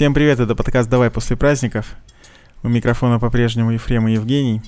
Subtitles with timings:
[0.00, 1.94] Всем привет, это подкаст «Давай после праздников».
[2.62, 4.62] У микрофона по-прежнему Ефрем и Евгений.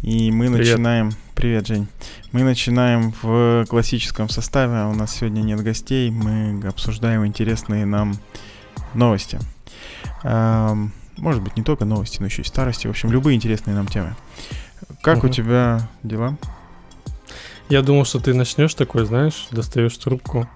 [0.00, 0.76] И мы привет.
[0.76, 1.12] начинаем...
[1.34, 1.88] Привет, Жень.
[2.32, 6.10] Мы начинаем в классическом составе, а у нас сегодня нет гостей.
[6.10, 8.14] Мы обсуждаем интересные нам
[8.94, 9.38] новости.
[10.22, 12.86] Может быть, не только новости, но еще и старости.
[12.86, 14.16] В общем, любые интересные нам темы.
[15.02, 15.26] Как угу.
[15.26, 16.38] у тебя дела?
[17.68, 20.48] Я думал, что ты начнешь такой, знаешь, достаешь трубку,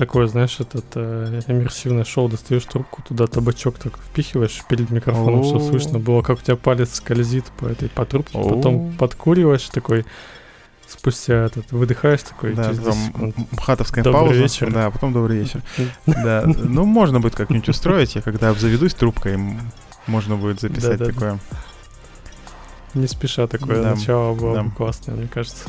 [0.00, 5.66] такое, знаешь, этот э, иммерсивное шоу, достаешь трубку, туда табачок так впихиваешь перед микрофоном, чтобы
[5.66, 10.06] слышно было, как у тебя палец скользит по этой по трубке, потом подкуриваешь такой,
[10.88, 14.42] спустя этот, выдыхаешь такой, да, через там хатовская добрый пауза.
[14.42, 14.72] вечер.
[14.72, 15.62] Да, потом добрый вечер.
[16.06, 19.38] Да, ну можно будет как-нибудь устроить, я когда обзаведусь трубкой,
[20.06, 21.38] можно будет записать такое.
[22.94, 25.68] Не спеша такое начало было классное, мне кажется.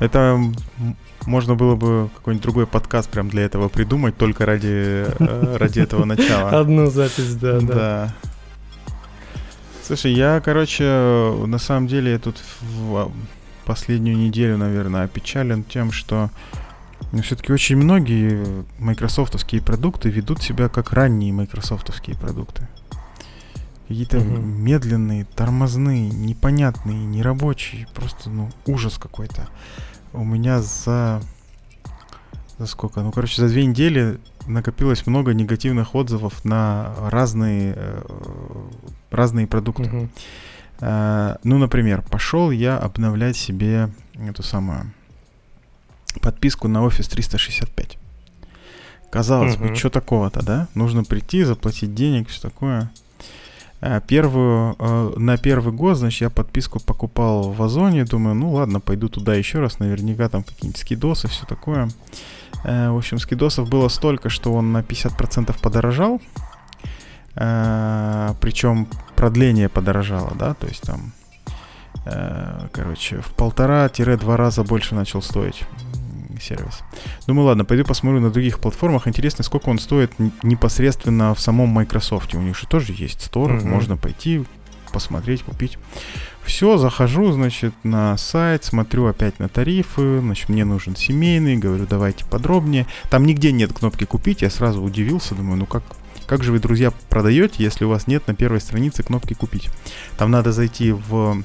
[0.00, 0.38] Это
[1.26, 6.04] можно было бы какой-нибудь другой подкаст прям для этого придумать, только ради, э, ради этого
[6.04, 6.50] начала.
[6.50, 7.66] Одну запись, да, да.
[7.74, 8.14] Да.
[9.84, 10.84] Слушай, я, короче,
[11.46, 13.10] на самом деле тут в
[13.64, 16.30] последнюю неделю, наверное, опечален тем, что
[17.22, 22.66] все-таки очень многие майкрософтовские продукты ведут себя как ранние майкрософтовские продукты.
[23.88, 24.40] Какие-то угу.
[24.40, 27.86] медленные, тормозные, непонятные, нерабочие.
[27.94, 29.48] Просто, ну, ужас какой-то
[30.12, 31.20] у меня за...
[32.58, 33.00] За сколько?
[33.00, 38.02] Ну, короче, за две недели накопилось много негативных отзывов на разные, э,
[39.10, 40.08] разные продукты.
[40.80, 44.92] Uh, ну, например, пошел я обновлять себе эту самую
[46.20, 47.98] подписку на Office 365.
[49.10, 49.68] Казалось uh-huh.
[49.68, 50.66] бы, что такого-то, да?
[50.74, 52.90] Нужно прийти, заплатить денег, все такое.
[53.84, 58.78] А, первую, а, на первый год, значит, я подписку покупал в Озоне, думаю, ну ладно,
[58.78, 61.88] пойду туда еще раз, наверняка там какие-нибудь скидосы, все такое.
[62.62, 66.22] Э, в общем, скидосов было столько, что он на 50% подорожал,
[67.34, 71.12] э, причем продление подорожало, да, то есть там,
[72.06, 75.64] э, короче, в полтора-два раза больше начал стоить
[76.42, 76.80] сервис.
[77.26, 79.08] Думаю, ладно, пойду посмотрю на других платформах.
[79.08, 82.34] Интересно, сколько он стоит непосредственно в самом Microsoft.
[82.34, 83.66] У них же тоже есть стор, mm-hmm.
[83.66, 84.44] можно пойти
[84.92, 85.78] посмотреть, купить.
[86.44, 92.24] Все, захожу, значит, на сайт, смотрю опять на тарифы, значит, мне нужен семейный, говорю, давайте
[92.26, 92.86] подробнее.
[93.10, 95.82] Там нигде нет кнопки купить, я сразу удивился, думаю, ну как,
[96.26, 99.70] как же вы, друзья, продаете, если у вас нет на первой странице кнопки купить?
[100.18, 101.42] Там надо зайти в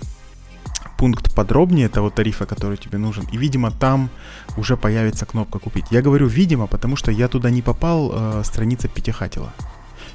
[0.98, 4.10] пункт подробнее того тарифа, который тебе нужен, и, видимо, там
[4.58, 5.86] уже появится кнопка «Купить».
[5.92, 9.54] Я говорю «видимо», потому что я туда не попал, э, страница Пятихатила.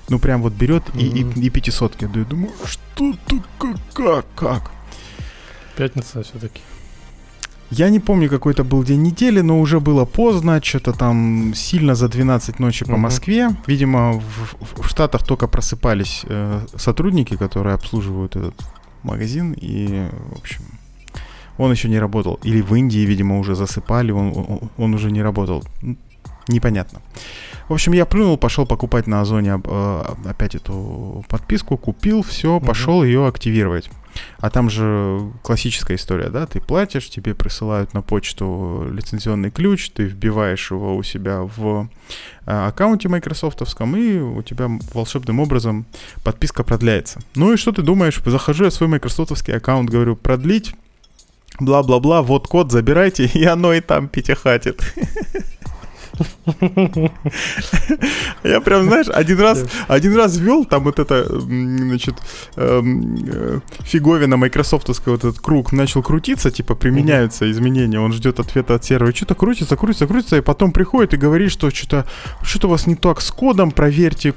[0.08, 1.36] Ну, прям вот берет mm-hmm.
[1.36, 2.28] и, и, и пятисотки дает.
[2.28, 3.42] Думаю, что тут,
[3.94, 4.70] как, как?
[5.76, 6.60] Пятница все-таки.
[7.70, 11.94] Я не помню, какой это был день недели, но уже было поздно, что-то там сильно
[11.94, 12.98] за 12 ночи по.
[12.98, 13.48] Москве.
[13.66, 18.54] Видимо, в, в Штатах только просыпались э, сотрудники, которые обслуживают этот
[19.04, 20.64] магазин, и, в общем,
[21.58, 22.38] он еще не работал.
[22.44, 25.64] Или в Индии, видимо, уже засыпали, он, он, он уже не работал.
[26.48, 27.00] Непонятно.
[27.68, 33.02] В общем, я плюнул, пошел покупать на Озоне э, опять эту подписку, купил, все, пошел
[33.04, 33.90] ее активировать.
[34.38, 40.04] А там же классическая история, да, ты платишь, тебе присылают на почту лицензионный ключ, ты
[40.04, 41.88] вбиваешь его у себя в
[42.46, 45.86] э, аккаунте майкрософтовском, и у тебя волшебным образом
[46.24, 47.20] подписка продляется.
[47.34, 48.20] Ну и что ты думаешь?
[48.24, 50.74] Захожу я в свой майкрософтовский аккаунт, говорю, продлить,
[51.60, 54.82] бла-бла-бла, вот код, забирайте, и оно и там пятихатит.
[58.44, 62.14] Я прям, знаешь, один раз, один раз ввел там вот это, значит,
[62.56, 68.74] эм, э, фиговина майкрософтовская, вот этот круг начал крутиться, типа применяются изменения, он ждет ответа
[68.74, 72.06] от сервера, что-то крутится, крутится, крутится, и потом приходит и говорит, что что-то
[72.42, 74.34] что-то у вас не так с кодом, проверьте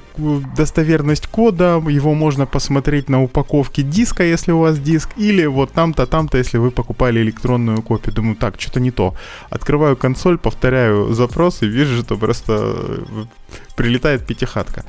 [0.56, 6.06] достоверность кода, его можно посмотреть на упаковке диска, если у вас диск, или вот там-то,
[6.06, 8.14] там-то, если вы покупали электронную копию.
[8.14, 9.14] Думаю, так, что-то не то.
[9.50, 13.24] Открываю консоль, повторяю запрос и вижу, что просто э,
[13.76, 14.84] прилетает пятихатка.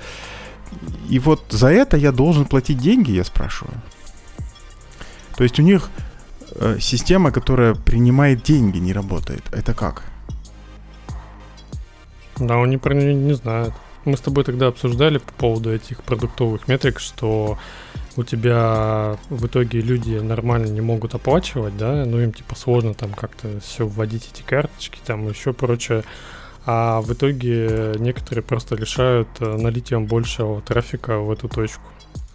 [1.10, 3.75] И вот за это я должен платить деньги, я спрашиваю.
[5.36, 5.90] То есть у них
[6.56, 9.44] э, система, которая принимает деньги, не работает.
[9.52, 10.04] Это как?
[12.38, 13.74] Да, они про нее не знают.
[14.06, 17.57] Мы с тобой тогда обсуждали по поводу этих продуктовых метрик, что
[18.16, 23.13] у тебя в итоге люди нормально не могут оплачивать, да, ну им типа сложно там
[23.13, 26.04] как-то все вводить эти карточки, там еще прочее
[26.69, 31.81] а в итоге некоторые просто решают э, налитием большего трафика в эту точку.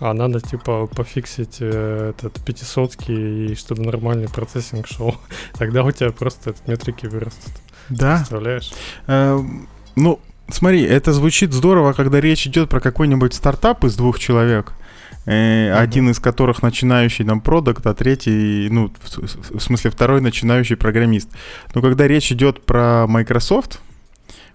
[0.00, 5.16] А надо типа пофиксить э, этот пятисотский, и чтобы нормальный процессинг шел.
[5.58, 7.52] Тогда у тебя просто этот метрики вырастут.
[7.90, 8.16] Да.
[8.16, 8.72] Представляешь?
[9.06, 9.38] Э,
[9.96, 10.18] ну,
[10.48, 14.72] смотри, это звучит здорово, когда речь идет про какой-нибудь стартап из двух человек,
[15.26, 20.76] э, один из которых начинающий там продукт, а третий, ну, в, в смысле, второй начинающий
[20.76, 21.28] программист.
[21.74, 23.78] Но когда речь идет про Microsoft,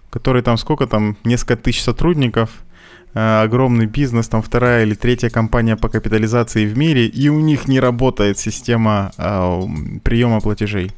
[0.09, 2.49] который там сколько там, несколько тысяч сотрудников,
[3.13, 7.67] э, огромный бизнес, там вторая или третья компания по капитализации в мире, и у них
[7.67, 9.61] не работает система э,
[10.03, 10.91] приема платежей.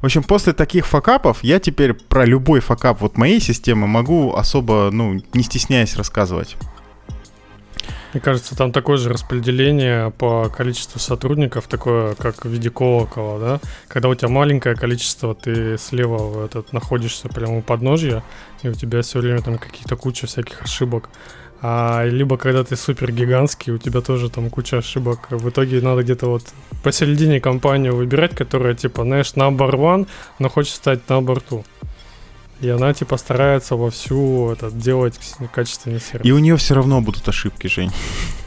[0.00, 4.90] В общем, после таких факапов я теперь про любой факап вот моей системы могу особо,
[4.92, 6.56] ну, не стесняясь рассказывать.
[8.12, 13.60] Мне кажется, там такое же распределение по количеству сотрудников, такое, как в виде колокола, да?
[13.88, 18.22] Когда у тебя маленькое количество, ты слева этот, находишься прямо у подножья,
[18.62, 21.08] и у тебя все время там какие-то куча всяких ошибок.
[21.62, 25.30] А, либо когда ты супер гигантский, у тебя тоже там куча ошибок.
[25.30, 26.42] В итоге надо где-то вот
[26.82, 30.06] посередине компанию выбирать, которая типа, знаешь, number one,
[30.38, 31.64] но хочет стать number two.
[32.62, 35.18] И она типа старается вовсю это делать
[35.52, 36.24] качественный сервис.
[36.24, 37.90] И у нее все равно будут ошибки, Жень.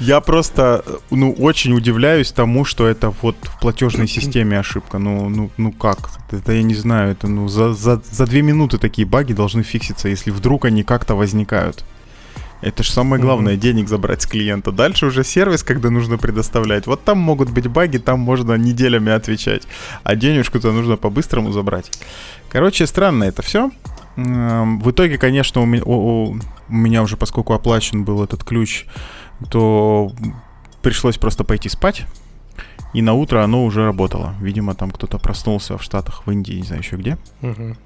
[0.00, 4.98] Я просто, ну, очень удивляюсь тому, что это вот в платежной системе ошибка.
[4.98, 6.10] Ну, ну, ну как?
[6.32, 7.12] Это я не знаю.
[7.12, 11.14] Это ну за, за, за две минуты такие баги должны фикситься, если вдруг они как-то
[11.14, 11.84] возникают.
[12.60, 13.58] Это же самое главное, mm-hmm.
[13.58, 14.72] денег забрать с клиента.
[14.72, 16.86] Дальше уже сервис, когда нужно предоставлять.
[16.86, 19.66] Вот там могут быть баги, там можно неделями отвечать.
[20.02, 21.90] А денежку-то нужно по-быстрому забрать.
[22.48, 23.70] Короче, странно это все.
[24.16, 26.36] В итоге, конечно, у меня, у,
[26.68, 28.86] у меня уже, поскольку оплачен был этот ключ,
[29.50, 30.12] то
[30.82, 32.06] пришлось просто пойти спать.
[32.94, 34.34] И на утро оно уже работало.
[34.40, 37.18] Видимо, там кто-то проснулся в Штатах, в Индии, не знаю еще где.
[37.42, 37.76] Угу.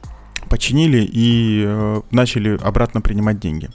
[0.50, 3.70] Починили и э, начали обратно принимать деньги.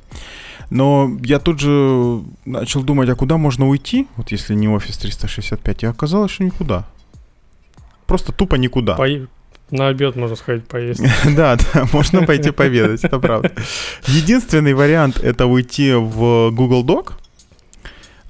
[0.70, 5.84] Но я тут же начал думать, а куда можно уйти, вот если не офис 365,
[5.84, 6.86] и оказалось, что никуда.
[8.06, 8.96] Просто тупо никуда.
[8.96, 9.08] По...
[9.72, 11.02] На обед можно сходить поесть.
[11.36, 13.52] да, да, можно пойти поведать, это правда.
[14.08, 17.14] Единственный вариант это уйти в Google Doc,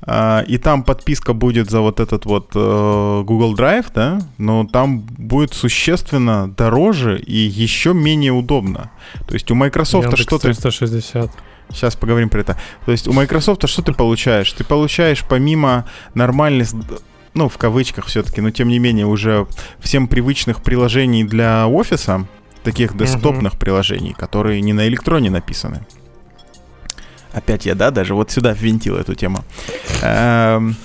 [0.06, 5.00] Uh, и там подписка будет за вот этот вот uh, Google Drive, да, но там
[5.00, 8.91] будет существенно дороже и еще менее удобно.
[9.25, 10.47] То есть у Microsoft что-то...
[10.47, 11.31] 360.
[11.74, 12.58] Сейчас поговорим про это.
[12.86, 14.52] То есть у Microsoft что ты получаешь?
[14.52, 16.70] Ты получаешь помимо нормальных,
[17.34, 19.48] ну, в кавычках все-таки, но тем не менее уже
[19.80, 22.28] всем привычных приложений для офиса,
[22.64, 23.60] таких десктопных uh-huh.
[23.60, 25.86] приложений, которые не на электроне написаны.
[27.34, 29.44] Опять я, да, даже вот сюда ввинтил эту тему.
[30.02, 30.76] Эм,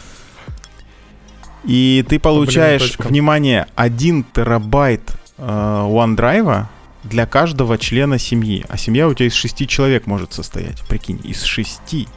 [1.65, 5.03] и ты получаешь, внимание, 1 терабайт
[5.37, 6.67] э, OneDrive
[7.05, 8.65] для каждого члена семьи.
[8.69, 10.83] А семья у тебя из шести человек может состоять.
[10.89, 12.09] Прикинь, из шести.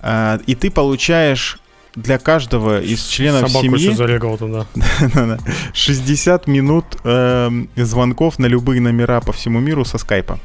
[0.00, 1.58] А, и ты получаешь
[1.94, 3.94] для каждого из членов Собаку семьи...
[3.94, 4.66] зарегал туда.
[5.74, 10.38] 60 минут э, звонков на любые номера по всему миру со скайпа.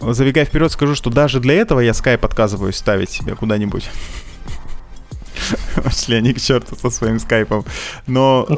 [0.00, 3.90] Забегая вперед, скажу, что даже для этого я скайп отказываюсь ставить себе куда-нибудь.
[5.84, 7.64] Пошли они к черту со своим скайпом.
[8.06, 8.48] Но,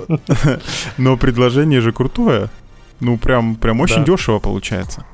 [0.98, 2.48] но предложение же крутое.
[3.02, 4.04] Ну, прям, прям очень да.
[4.04, 5.04] дешево получается.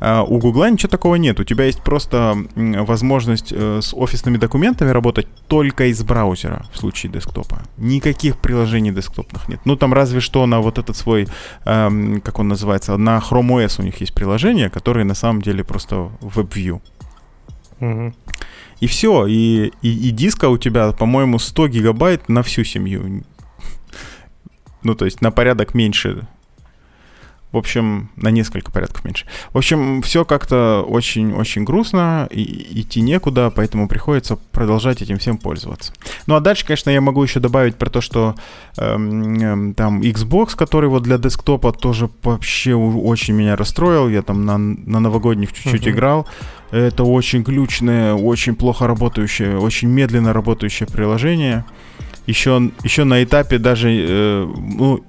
[0.00, 1.38] Uh, у Гугла ничего такого нет.
[1.38, 7.12] У тебя есть просто возможность uh, с офисными документами работать только из браузера в случае
[7.12, 7.62] десктопа.
[7.78, 9.60] Никаких приложений десктопных нет.
[9.64, 11.28] Ну, там разве что на вот этот свой,
[11.64, 15.62] um, как он называется, на Chrome OS у них есть приложения, которые на самом деле
[15.62, 16.80] просто WebView.
[17.80, 18.14] Угу.
[18.80, 19.26] И все.
[19.26, 23.22] И, и, и диска у тебя, по-моему, 100 гигабайт на всю семью.
[24.82, 26.26] Ну, то есть на порядок меньше
[27.52, 29.26] в общем, на несколько порядков меньше.
[29.52, 35.92] В общем, все как-то очень-очень грустно, и идти некуда, поэтому приходится продолжать этим всем пользоваться.
[36.26, 38.34] Ну а дальше, конечно, я могу еще добавить про то, что
[38.78, 44.08] эм, эм, там Xbox, который вот для десктопа тоже вообще очень меня расстроил.
[44.08, 45.90] Я там на, на новогодних чуть-чуть uh-huh.
[45.90, 46.26] играл.
[46.70, 51.66] Это очень глючное, очень плохо работающее, очень медленно работающее приложение.
[52.26, 55.04] Еще, еще на этапе даже, э, ну,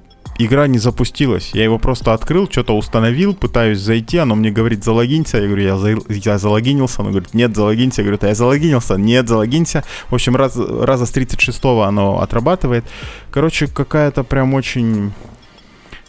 [0.45, 1.51] игра не запустилась.
[1.53, 5.37] Я его просто открыл, что-то установил, пытаюсь зайти, оно мне говорит залогинься.
[5.37, 7.01] Я говорю, я, за, я залогинился.
[7.01, 8.01] Оно говорит, нет, залогинься.
[8.01, 8.95] Я говорю, я залогинился.
[8.95, 9.83] Нет, залогинься.
[10.09, 12.85] В общем, раз, раза с 36-го оно отрабатывает.
[13.31, 15.13] Короче, какая-то прям очень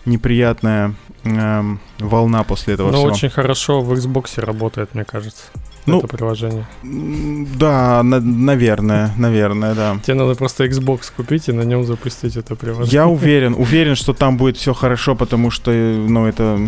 [0.04, 3.12] неприятная эм, волна после этого Но всего.
[3.12, 5.44] очень хорошо в Xbox работает, мне кажется
[5.86, 6.66] ну, это приложение.
[6.82, 9.96] Да, на, наверное, наверное, да.
[10.02, 12.92] Тебе надо просто Xbox купить и на нем запустить это приложение.
[12.92, 16.58] Я уверен, уверен, что там будет все хорошо, потому что, ну, это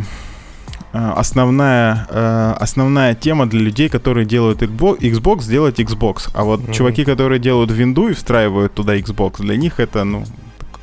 [0.93, 6.31] э, основная, э, основная тема для людей, которые делают Xbox, сделать Xbox.
[6.35, 6.75] А вот mm-hmm.
[6.75, 10.25] чуваки, которые делают винду и встраивают туда Xbox, для них это, ну,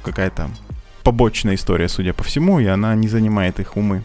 [0.03, 0.49] какая-то
[1.03, 4.03] побочная история, судя по всему, и она не занимает их умы.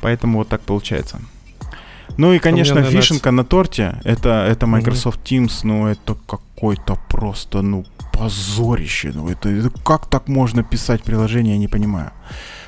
[0.00, 1.20] Поэтому вот так получается.
[2.16, 7.62] Ну и, конечно, мне, вишенка на торте это, это Microsoft Teams, ну это какой-то просто,
[7.62, 9.12] ну, позорище.
[9.14, 12.10] Ну это, это как так можно писать приложение, я не понимаю.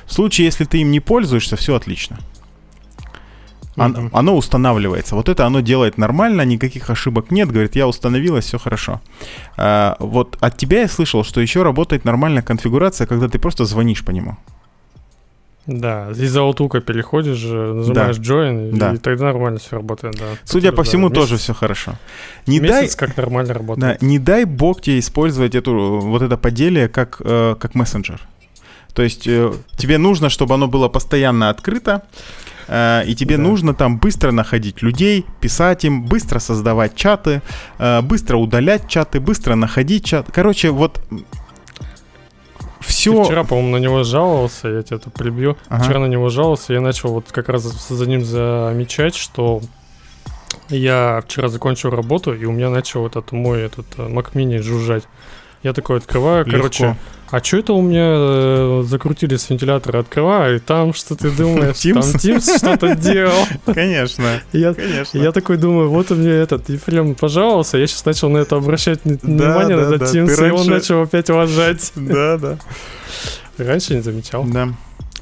[0.05, 2.17] В случае, если ты им не пользуешься, все отлично.
[3.75, 5.15] Оно, оно устанавливается.
[5.15, 7.51] Вот это оно делает нормально, никаких ошибок нет.
[7.51, 9.01] Говорит, я установилась, все хорошо.
[9.57, 14.03] А, вот от тебя я слышал, что еще работает нормальная конфигурация, когда ты просто звонишь
[14.03, 14.37] по нему.
[15.65, 18.23] Да, из Outlook переходишь, нажимаешь да.
[18.23, 18.93] Join, да.
[18.93, 20.25] и тогда нормально все работает, да.
[20.43, 21.93] Судя Тут, по всему, да, тоже все хорошо.
[22.47, 23.99] Не месяц дай, как нормально работает.
[23.99, 28.19] Да, не дай бог тебе использовать эту, вот это поделие как, э, как мессенджер.
[28.93, 32.03] То есть э, тебе нужно, чтобы оно было постоянно открыто,
[32.67, 33.43] э, и тебе да.
[33.43, 37.41] нужно там быстро находить людей, писать им, быстро создавать чаты,
[37.79, 40.29] э, быстро удалять чаты, быстро находить чаты.
[40.33, 41.01] Короче, вот
[42.85, 43.15] все...
[43.17, 45.57] Ты вчера, по-моему, на него жаловался, я тебя тут прибью.
[45.67, 45.83] Ага.
[45.83, 49.61] Вчера на него жаловался, я начал вот как раз за ним замечать, что
[50.69, 55.03] я вчера закончил работу, и у меня начал этот мой этот э, Mac Mini жужжать.
[55.61, 56.57] Я такой открываю, Легко.
[56.57, 56.97] короче,
[57.33, 60.01] а что это у меня э, закрутили с вентилятора?
[60.01, 61.79] Открываю, и там что ты думаешь?
[61.79, 63.47] Там Teams что-то делал.
[63.65, 65.17] Конечно, я, конечно.
[65.17, 68.99] Я такой думаю, вот у меня этот Ефрем пожаловался, я сейчас начал на это обращать
[69.03, 71.91] внимание, на этот Teams, и он начал опять уважать.
[71.95, 72.59] Да, да.
[73.57, 74.43] Раньше не замечал.
[74.45, 74.69] Да.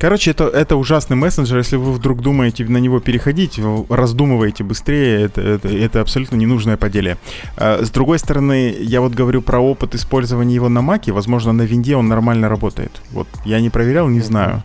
[0.02, 1.60] Короче, это, это ужасный мессенджер.
[1.60, 7.18] Если вы вдруг думаете на него переходить, раздумываете быстрее, это, это, это абсолютно ненужное поделие.
[7.56, 11.12] А, с другой стороны, я вот говорю про опыт использования его на Маке.
[11.12, 13.00] Возможно, на винде он нормально работает.
[13.12, 14.64] Вот я не проверял, не знаю.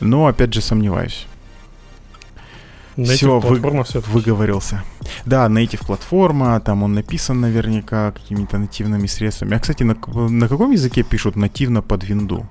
[0.00, 1.28] Но опять же сомневаюсь.
[2.96, 3.60] Все, вы,
[4.08, 4.82] выговорился.
[5.24, 9.54] Да, native платформа, там он написан наверняка какими-то нативными средствами.
[9.54, 9.94] А, кстати, на,
[10.28, 12.48] на каком языке пишут нативно под винду?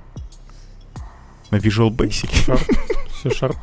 [1.51, 2.29] На Visual Basic?
[3.21, 3.55] C-Sharp.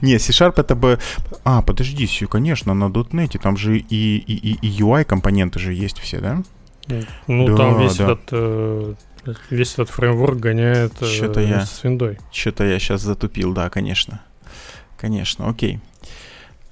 [0.00, 0.98] Не, C-Sharp это бы...
[1.44, 5.98] А, подожди, все, конечно, на .NET там же и, и, и, и UI-компоненты же есть
[5.98, 6.42] все, да?
[7.26, 8.04] Ну, да, там весь да.
[8.04, 8.28] этот...
[8.32, 8.94] Э,
[9.50, 12.18] весь этот фреймворк гоняет э, что-то я, с виндой.
[12.32, 14.22] Что-то я сейчас затупил, да, конечно.
[14.98, 15.80] Конечно, окей.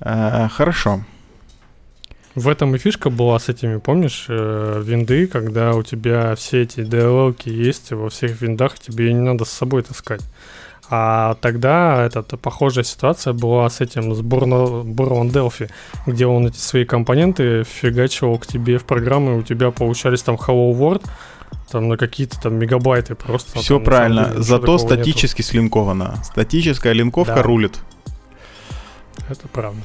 [0.00, 1.04] А, хорошо.
[2.34, 6.84] В этом и фишка была с этими, помнишь, э, винды, когда у тебя все эти
[6.84, 10.22] диалоги есть во всех виндах, тебе не надо с собой таскать.
[10.92, 15.70] А тогда эта похожая ситуация была с этим, с Borland Delphi,
[16.06, 20.72] где он эти свои компоненты фигачивал к тебе в программы, у тебя получались там Hello
[20.72, 21.04] World,
[21.70, 23.60] там на какие-то там мегабайты просто.
[23.60, 25.50] Все там, правильно, деле, зато статически нету.
[25.50, 26.16] слинковано.
[26.24, 27.42] Статическая линковка да.
[27.42, 27.78] рулит.
[29.28, 29.80] Это правда.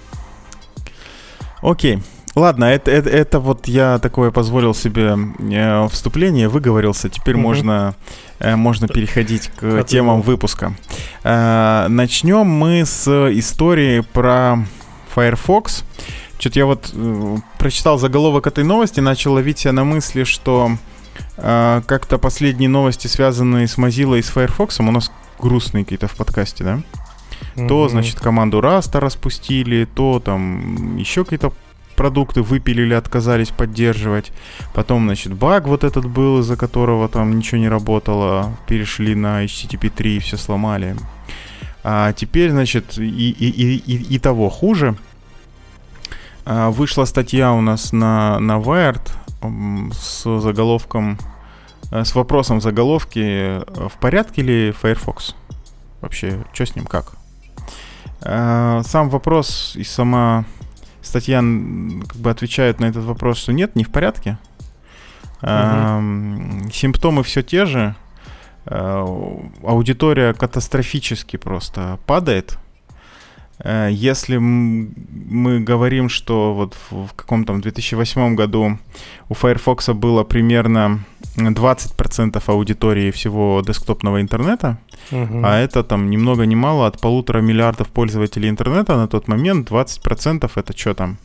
[1.62, 2.02] Окей.
[2.36, 7.10] Ладно, это, это, это вот я такое позволил себе э, вступление, выговорился.
[7.10, 7.44] Теперь угу.
[7.44, 7.96] можно,
[8.40, 10.76] э, можно переходить к темам выпуска.
[11.24, 14.58] Э, начнем мы с истории про
[15.16, 15.86] Firefox.
[16.38, 16.94] Что-то я вот
[17.58, 20.72] прочитал заголовок этой новости, начал ловить себя на мысли, что
[21.38, 26.66] как-то последние новости, связанные с Mozilla и с Firefox, у нас грустные какие-то в подкасте,
[26.66, 26.82] да?
[27.56, 27.68] Mm-hmm.
[27.70, 31.54] То, значит, команду Раста распустили, то там еще какие-то
[31.96, 34.32] продукты выпилили, отказались поддерживать.
[34.74, 38.56] Потом, значит, баг вот этот был, из-за которого там ничего не работало.
[38.68, 40.96] Перешли на HTTP 3 и все сломали.
[41.84, 44.96] А теперь, значит, и, и, и, и, и того хуже.
[46.46, 49.02] А, вышла статья у нас на, на Wired
[49.94, 51.18] с заголовком,
[51.92, 55.36] э, с вопросом заголовки э, «В порядке ли Firefox?»
[56.02, 57.14] Вообще, что с ним, как?
[58.22, 60.46] А, сам вопрос и сама
[61.06, 64.38] статья как бы отвечает на этот вопрос, что нет, не в порядке.
[65.42, 66.72] Угу.
[66.72, 67.96] Симптомы все те же.
[68.66, 69.06] Э,
[69.64, 72.58] аудитория катастрофически просто падает.
[73.60, 78.78] Э, если мы говорим, что вот в, в каком-то 2008 году
[79.30, 81.00] у Firefox было примерно
[81.38, 84.78] 20% аудитории всего десктопного интернета,
[85.12, 85.42] угу.
[85.44, 89.70] а это там ни много ни мало от полутора миллиардов пользователей интернета на тот момент
[89.70, 91.18] 20% это что там?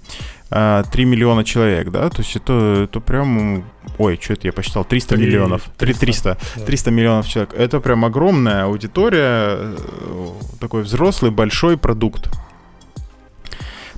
[0.50, 3.64] 3 а, миллиона человек, да, то есть это, это прям,
[3.98, 6.64] ой, что это я посчитал, 300 3, миллионов, 300, 300, да.
[6.64, 9.76] 300 миллионов человек, это прям огромная аудитория, э,
[10.58, 12.30] такой взрослый большой продукт.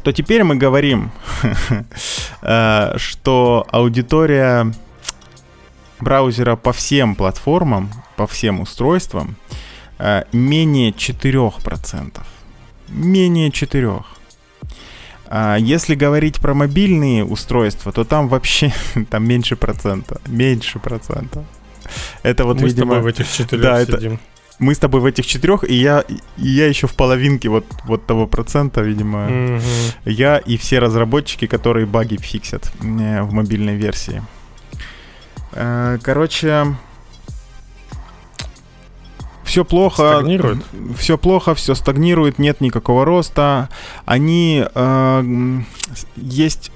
[0.02, 1.10] То теперь мы говорим,
[2.42, 4.70] э, что аудитория
[6.00, 9.36] браузера по всем платформам, по всем устройствам
[9.98, 12.20] э, менее 4%.
[12.88, 14.04] Менее 4%.
[15.34, 18.70] А если говорить про мобильные устройства, то там вообще
[19.10, 20.20] там меньше процента.
[20.26, 21.42] Меньше процента.
[22.22, 22.84] Это вот, Мы видимо...
[22.84, 24.20] с тобой в этих четырех да, сидим.
[24.58, 28.04] мы с тобой в этих четырех, и я, и я еще в половинке вот, вот
[28.04, 29.20] того процента, видимо.
[29.20, 29.62] Mm-hmm.
[30.04, 34.22] Я и все разработчики, которые баги фиксят э, в мобильной версии.
[35.52, 36.76] Э, короче,
[39.52, 40.16] все плохо.
[40.16, 40.64] Стагнирует.
[40.96, 43.68] Все плохо, все стагнирует, нет никакого роста.
[44.06, 45.58] Они э,
[46.16, 46.70] есть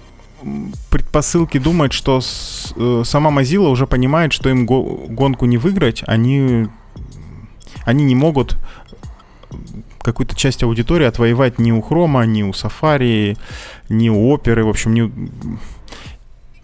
[0.90, 6.02] предпосылки думать, что с, э, сама Mozilla уже понимает, что им го- гонку не выиграть,
[6.06, 6.68] они,
[7.86, 8.58] они не могут
[10.00, 13.38] какую-то часть аудитории отвоевать ни у Хрома, ни у Safari,
[13.88, 15.10] ни у Оперы, в общем, ни,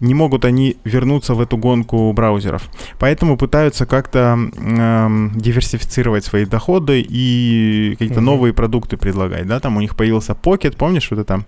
[0.03, 2.63] не могут они вернуться в эту гонку браузеров.
[2.99, 8.23] Поэтому пытаются как-то э, диверсифицировать свои доходы и какие-то mm-hmm.
[8.23, 9.47] новые продукты предлагать.
[9.47, 11.45] Да, там у них появился Pocket, помнишь, вот это?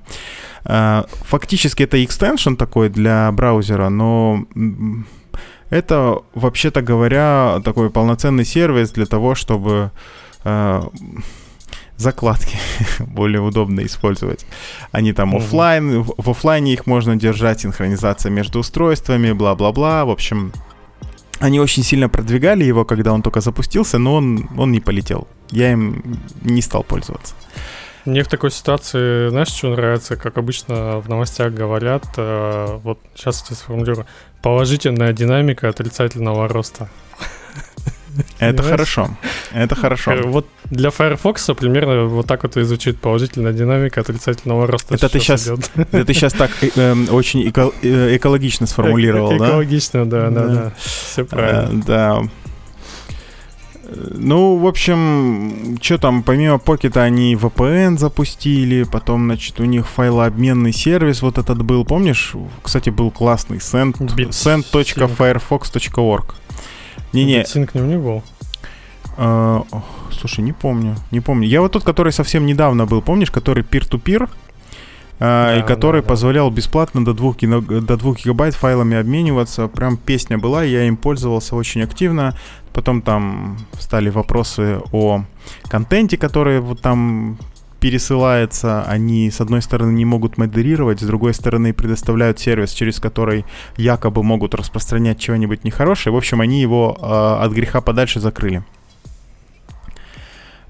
[0.63, 4.45] Э, фактически это экстеншн такой для браузера, но
[5.69, 9.91] это, вообще-то говоря, такой полноценный сервис для того, чтобы
[10.45, 10.81] э,
[11.97, 12.57] закладки
[12.99, 14.45] более удобно использовать.
[14.91, 20.05] Они там офлайн, в, в офлайне их можно держать, синхронизация между устройствами, бла-бла-бла.
[20.05, 20.51] В общем,
[21.39, 25.27] они очень сильно продвигали его, когда он только запустился, но он, он не полетел.
[25.51, 27.35] Я им не стал пользоваться.
[28.05, 30.15] Мне в такой ситуации, знаешь, что нравится?
[30.15, 34.05] Как обычно в новостях говорят, э, вот сейчас я сформулирую,
[34.43, 36.87] положительная динамика отрицательного роста.
[38.39, 39.09] Это хорошо.
[39.51, 40.11] Это хорошо.
[40.11, 44.95] Э, вот для Firefox примерно вот так вот и звучит положительная динамика отрицательного роста.
[44.95, 49.47] Это ты сейчас, это ты сейчас так э, эм, очень э, экологично сформулировал, да?
[49.47, 50.73] Экологично, да, да, да.
[50.77, 51.83] Все правильно.
[51.85, 52.21] Да.
[53.87, 60.73] Ну, в общем, что там, помимо Pocket они VPN запустили, потом, значит, у них файлообменный
[60.73, 62.33] сервис вот этот был, помнишь?
[62.63, 66.35] Кстати, был классный, send, send.firefox.org.
[67.15, 67.43] Не-не.
[67.43, 68.23] Sync не у них был?
[69.17, 69.65] Uh,
[70.11, 71.47] слушай, не помню, не помню.
[71.47, 74.29] Я вот тот, который совсем недавно был, помнишь, который uh,
[75.19, 76.55] да, и который да, позволял да.
[76.55, 77.33] бесплатно до 2,
[77.81, 79.67] до 2 гигабайт файлами обмениваться.
[79.67, 82.35] Прям песня была, я им пользовался очень активно.
[82.73, 85.23] Потом там стали вопросы о
[85.69, 87.37] контенте, который вот там
[87.85, 93.45] пересылается, они с одной стороны не могут модерировать, с другой стороны предоставляют сервис, через который
[93.77, 96.11] якобы могут распространять чего-нибудь нехорошее.
[96.11, 98.63] В общем, они его э, от греха подальше закрыли.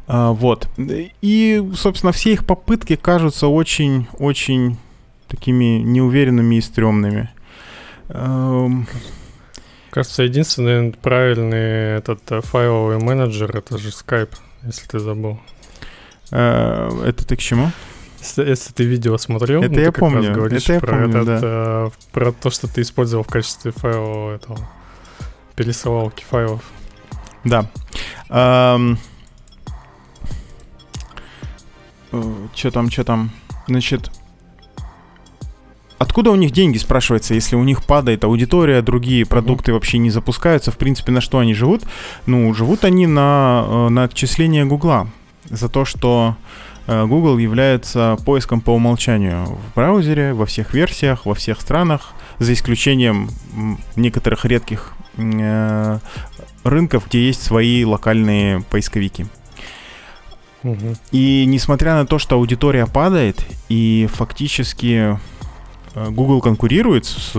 [0.09, 0.67] Э, вот.
[0.77, 4.77] И, собственно, все их попытки кажутся очень-очень
[5.29, 7.29] такими неуверенными и стрёмными.
[8.09, 8.87] Эм...
[9.89, 15.39] Кажется, единственный правильный этот э, файловый менеджер это же Skype, если ты забыл.
[16.31, 17.71] Э, это ты к чему?
[18.19, 20.45] Если, если ты видео смотрел, это ну, я помню.
[20.47, 21.39] Это я про помню, этот, да.
[21.43, 24.57] э, про то, что ты использовал в качестве файла этого
[25.55, 26.63] пересылалки файлов.
[27.43, 27.69] Да.
[28.29, 28.97] Эм...
[32.55, 33.31] Что там, что там?
[33.67, 34.09] Значит,
[35.97, 39.75] Откуда у них деньги, спрашивается, если у них падает аудитория, другие продукты uh-huh.
[39.75, 40.71] вообще не запускаются?
[40.71, 41.83] В принципе, на что они живут?
[42.25, 45.07] Ну, живут они на, э, на отчисление Гугла
[45.49, 46.35] за то, что
[46.87, 52.53] э, Google является поиском по умолчанию в браузере, во всех версиях, во всех странах, за
[52.53, 53.29] исключением
[53.95, 55.99] некоторых редких э,
[56.63, 59.27] рынков, где есть свои локальные поисковики.
[61.11, 65.19] И несмотря на то, что аудитория падает, и фактически
[65.93, 67.35] э, Google конкурирует с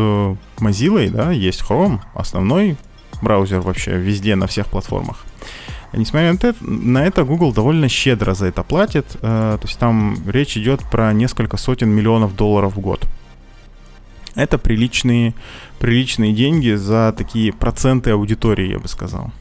[0.59, 2.77] Mozilla, да, есть Chrome, основной
[3.21, 5.25] браузер вообще везде, на всех платформах.
[5.93, 9.17] Несмотря на это, на это, Google довольно щедро за это платит.
[9.23, 13.07] Э, то есть там речь идет про несколько сотен миллионов долларов в год.
[14.35, 15.35] Это приличные,
[15.79, 19.33] приличные деньги за такие проценты аудитории, я бы сказал.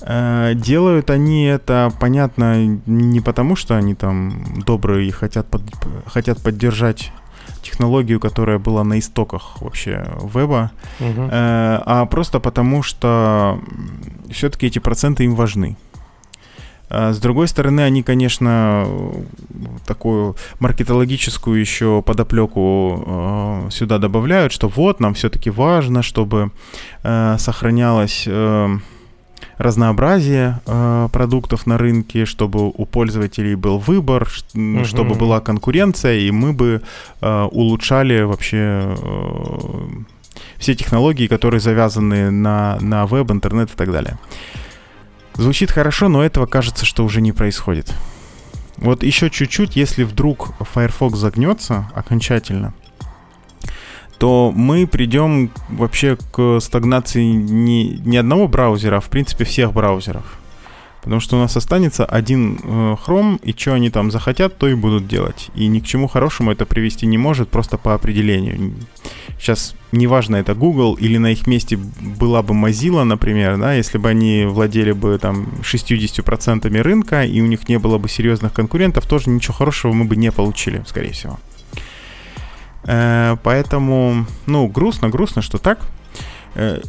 [0.00, 5.62] Э, делают они это, понятно, не потому, что они там добрые и хотят, под,
[6.06, 7.12] хотят поддержать
[7.62, 11.22] технологию, которая была на истоках вообще веба, угу.
[11.22, 13.60] э, а просто потому, что
[14.30, 15.76] все-таки эти проценты им важны.
[16.90, 18.86] А с другой стороны, они, конечно,
[19.86, 26.50] такую маркетологическую еще подоплеку э, сюда добавляют, что вот нам все-таки важно, чтобы
[27.02, 28.78] э, сохранялась э,
[29.56, 34.84] разнообразие э, продуктов на рынке, чтобы у пользователей был выбор, угу.
[34.84, 36.82] чтобы была конкуренция, и мы бы
[37.20, 39.78] э, улучшали вообще э,
[40.58, 44.18] все технологии, которые завязаны на, на веб, интернет и так далее.
[45.34, 47.94] Звучит хорошо, но этого кажется, что уже не происходит.
[48.76, 52.74] Вот еще чуть-чуть, если вдруг Firefox загнется окончательно,
[54.18, 60.38] то мы придем вообще к стагнации не, не одного браузера, а в принципе всех браузеров.
[61.02, 64.74] Потому что у нас останется один э, Chrome, и что они там захотят, то и
[64.74, 65.48] будут делать.
[65.54, 68.74] И ни к чему хорошему это привести не может, просто по определению.
[69.38, 74.08] Сейчас неважно, это Google или на их месте была бы Mozilla, например, да, если бы
[74.08, 79.30] они владели бы там 60% рынка, и у них не было бы серьезных конкурентов, тоже
[79.30, 81.38] ничего хорошего мы бы не получили, скорее всего.
[82.88, 85.78] Э, поэтому, ну, грустно, грустно, что так.
[86.54, 86.80] Э,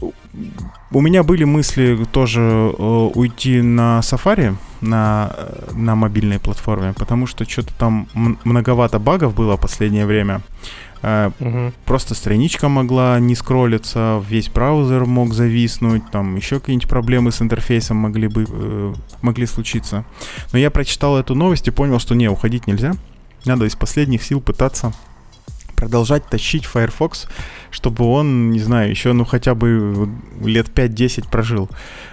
[0.91, 5.35] у меня были мысли тоже э, уйти на Safari, на,
[5.73, 8.07] на мобильной платформе, потому что что-то там
[8.45, 10.41] многовато багов было в последнее время.
[11.01, 11.71] Угу.
[11.85, 17.95] Просто страничка могла не скроллиться, весь браузер мог зависнуть, там еще какие-нибудь проблемы с интерфейсом
[17.95, 20.03] могли бы э, могли случиться.
[20.51, 22.93] Но я прочитал эту новость и понял, что не, уходить нельзя.
[23.45, 24.93] Надо из последних сил пытаться
[25.79, 27.27] продолжать тащить Firefox,
[27.71, 30.09] чтобы он, не знаю, еще ну хотя бы
[30.43, 31.69] лет 5-10 прожил.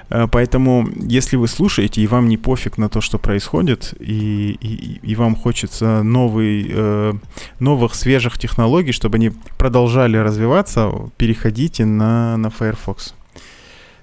[0.09, 5.01] Э, поэтому, если вы слушаете, и вам не пофиг на то, что происходит, и, и,
[5.03, 7.15] и вам хочется новый, э,
[7.59, 13.15] новых свежих технологий, чтобы они продолжали развиваться, переходите на, на Firefox.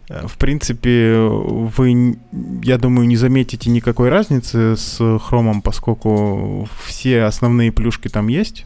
[0.09, 2.17] Э, в принципе, вы,
[2.63, 8.65] я думаю, не заметите никакой разницы с Chrome, поскольку все основные плюшки там есть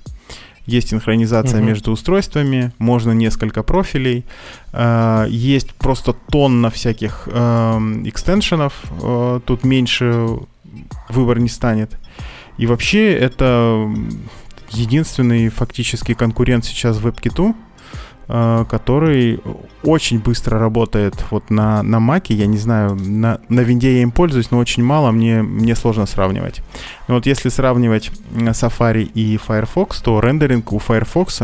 [0.67, 1.67] есть синхронизация угу.
[1.67, 4.25] между устройствами, можно несколько профилей,
[4.73, 10.27] э, есть просто тонна всяких э, экстеншенов, э, тут меньше
[11.09, 11.97] выбор не станет.
[12.57, 13.89] И вообще это
[14.71, 17.66] единственный фактически конкурент сейчас Э,
[18.27, 19.39] который
[19.83, 22.25] очень быстро работает вот на, на Mac.
[22.27, 26.05] Я не знаю, на, на винде я им пользуюсь, но очень мало, мне, мне сложно
[26.05, 26.61] сравнивать.
[27.07, 31.41] Но вот если сравнивать Safari и Firefox, то рендеринг у Firefox,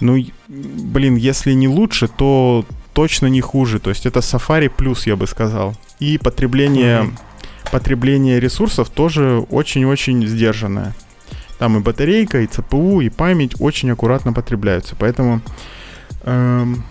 [0.00, 3.78] ну, блин, если не лучше, то точно не хуже.
[3.78, 5.74] То есть это Safari плюс, я бы сказал.
[5.98, 7.70] И потребление, mm-hmm.
[7.70, 10.94] потребление ресурсов тоже очень-очень сдержанное.
[11.60, 14.96] Там и батарейка, и ЦПУ, и память очень аккуратно потребляются.
[14.98, 15.42] Поэтому
[16.22, 16.82] эм,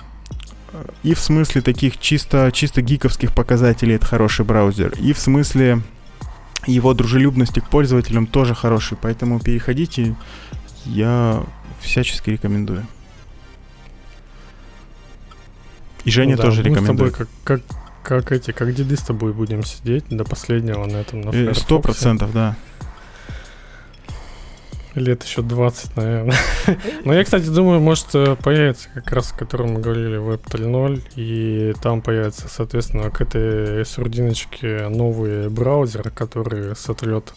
[1.01, 5.81] и в смысле таких чисто, чисто гиковских показателей это хороший браузер, и в смысле
[6.67, 8.95] его дружелюбности к пользователям тоже хороший.
[9.01, 10.15] Поэтому переходите,
[10.85, 11.43] я
[11.81, 12.85] всячески рекомендую.
[16.03, 17.15] И Женя да, тоже рекомендует.
[17.15, 17.61] как, как,
[18.03, 21.79] как эти, как деды с тобой будем сидеть до последнего на этом на э, Сто
[21.79, 22.55] процентов, да.
[24.99, 26.37] Лет еще 20, наверное.
[27.05, 31.01] Но я, кстати, думаю, может э, появится как раз, о котором мы говорили, Web 3.0,
[31.15, 37.33] и там появится, соответственно, к этой сурдиночке новый браузер, который сотрет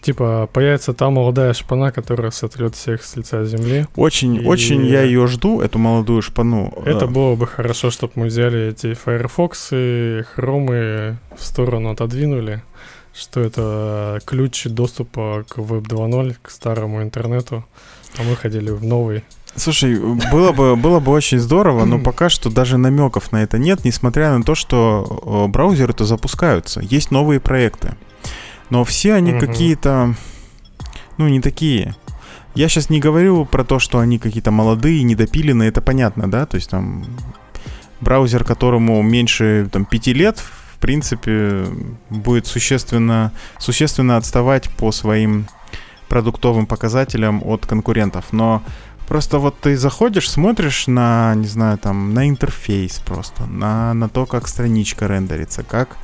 [0.00, 3.86] Типа, появится та молодая шпана, которая сотрет всех с лица земли.
[3.96, 4.46] Очень, и...
[4.46, 6.72] очень я ее жду, эту молодую шпану.
[6.86, 7.08] Это э.
[7.08, 12.62] было бы хорошо, чтобы мы взяли эти Firefox и Chrome в сторону отодвинули
[13.18, 17.64] что это ключ доступа к Web 2.0, к старому интернету,
[18.16, 19.24] а мы ходили в новый.
[19.56, 19.98] Слушай,
[20.30, 24.36] было бы, было бы очень здорово, но пока что даже намеков на это нет, несмотря
[24.36, 26.80] на то, что браузеры-то запускаются.
[26.80, 27.94] Есть новые проекты.
[28.70, 29.40] Но все они угу.
[29.40, 30.14] какие-то,
[31.16, 31.96] ну, не такие.
[32.54, 36.46] Я сейчас не говорю про то, что они какие-то молодые, недопиленные, это понятно, да?
[36.46, 37.04] То есть там
[38.00, 40.42] браузер, которому меньше там, пяти лет,
[40.78, 41.66] в принципе,
[42.08, 45.48] будет существенно, существенно отставать по своим
[46.08, 48.26] продуктовым показателям от конкурентов.
[48.30, 48.62] Но
[49.08, 54.24] просто вот ты заходишь, смотришь на, не знаю, там, на интерфейс просто, на, на то,
[54.24, 55.96] как страничка рендерится, как,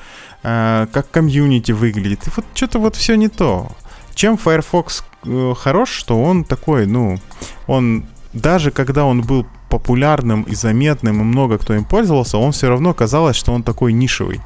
[0.42, 2.26] э, как комьюнити выглядит.
[2.26, 3.68] И вот что-то вот все не то.
[4.16, 7.20] Чем Firefox э, хорош, что он такой, ну,
[7.68, 12.68] он даже когда он был популярным и заметным, и много кто им пользовался, он все
[12.68, 14.40] равно казалось, что он такой нишевый.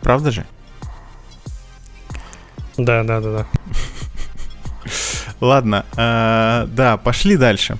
[0.00, 0.46] Правда же?
[2.76, 3.46] Да, да, да, да.
[5.40, 7.78] Ладно, э, да, пошли дальше.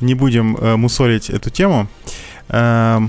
[0.00, 1.86] Не будем э, мусолить эту тему.
[2.48, 3.00] Э,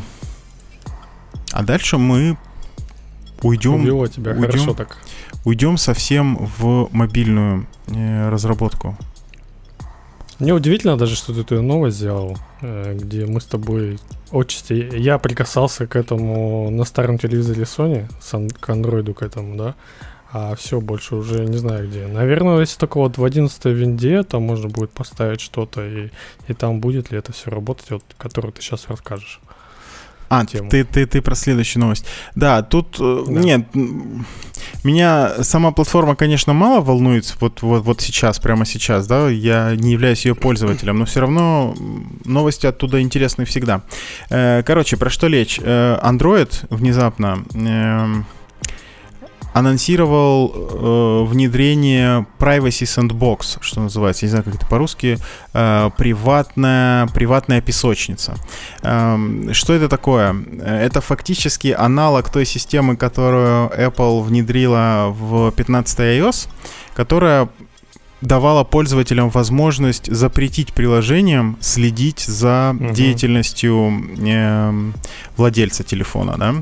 [1.51, 2.37] а дальше мы
[3.41, 3.75] уйдем.
[3.75, 4.97] Убило тебя уйдем, хорошо так.
[5.45, 8.97] Уйдем совсем в мобильную э, разработку.
[10.39, 13.99] Мне удивительно даже, что ты эту новость сделал, э, где мы с тобой
[14.35, 14.73] отчасти...
[14.73, 18.07] Я прикасался к этому на старом телевизоре Sony,
[18.59, 19.75] к андроиду к этому, да,
[20.31, 22.07] а все, больше уже не знаю где.
[22.07, 26.09] Наверное, если только вот в 11 винде, там можно будет поставить что-то, и,
[26.47, 29.39] и там будет ли это все работать, вот, которую ты сейчас расскажешь.
[30.39, 30.69] А, тему.
[30.69, 32.05] Ты, ты, ты про следующую новость.
[32.35, 32.97] Да, тут...
[32.99, 33.39] Э, да.
[33.41, 33.67] Нет,
[34.83, 39.91] Меня сама платформа, конечно, мало волнует вот, вот, вот сейчас, прямо сейчас, да, я не
[39.93, 41.75] являюсь ее пользователем, но все равно
[42.25, 43.81] новости оттуда интересны всегда.
[44.29, 45.59] Э, короче, про что речь?
[45.61, 48.25] Э, Android внезапно эм,
[49.55, 55.17] анонсировал э, внедрение Privacy Sandbox, что называется, не знаю, как это по-русски,
[55.53, 58.35] э, приватная, приватная песочница.
[58.83, 59.17] Э,
[59.53, 60.35] что это такое?
[60.61, 66.49] Это фактически аналог той системы, которую Apple внедрила в 15 iOS,
[66.93, 67.47] которая
[68.19, 72.93] давала пользователям возможность запретить приложениям следить за угу.
[72.93, 74.91] деятельностью э,
[75.37, 76.55] владельца телефона, да.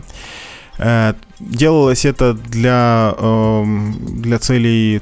[0.77, 1.13] Э,
[1.49, 5.01] делалось это для, эм, для целей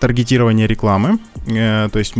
[0.00, 1.18] таргетирования рекламы.
[1.46, 2.14] Э, то есть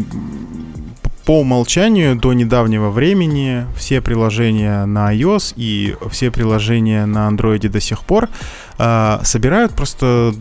[1.25, 7.81] по умолчанию до недавнего времени все приложения на iOS и все приложения на Android до
[7.81, 8.29] сих пор
[8.79, 10.35] э, собирают просто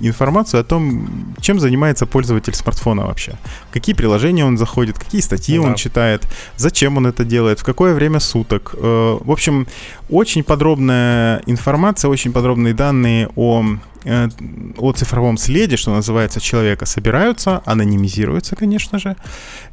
[0.00, 3.32] информацию о том, чем занимается пользователь смартфона вообще.
[3.72, 6.22] Какие приложения он заходит, какие статьи ну, он читает,
[6.56, 8.74] зачем он это делает, в какое время суток.
[8.74, 9.66] Э, в общем,
[10.08, 13.64] очень подробная информация, очень подробные данные о
[14.04, 19.16] о цифровом следе, что называется, человека собираются, анонимизируются, конечно же,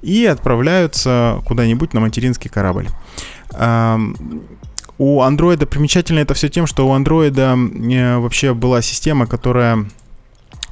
[0.01, 2.87] и отправляются куда-нибудь на материнский корабль.
[4.99, 9.85] У андроида примечательно это все тем, что у андроида э, вообще была система, которая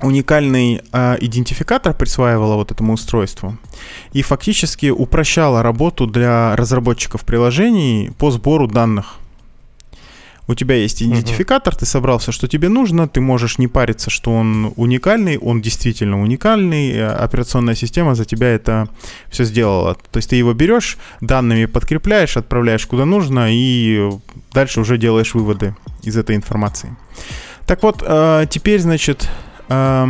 [0.01, 3.55] уникальный э, идентификатор присваивала вот этому устройству
[4.13, 9.17] и фактически упрощала работу для разработчиков приложений по сбору данных
[10.47, 11.79] у тебя есть идентификатор, uh-huh.
[11.79, 16.21] ты собрал все, что тебе нужно, ты можешь не париться, что он уникальный, он действительно
[16.21, 18.87] уникальный, э, операционная система за тебя это
[19.29, 19.95] все сделала.
[20.11, 24.09] То есть ты его берешь, данными подкрепляешь, отправляешь куда нужно и
[24.53, 26.95] дальше уже делаешь выводы из этой информации.
[27.65, 29.29] Так вот, э, теперь, значит,
[29.69, 30.07] э,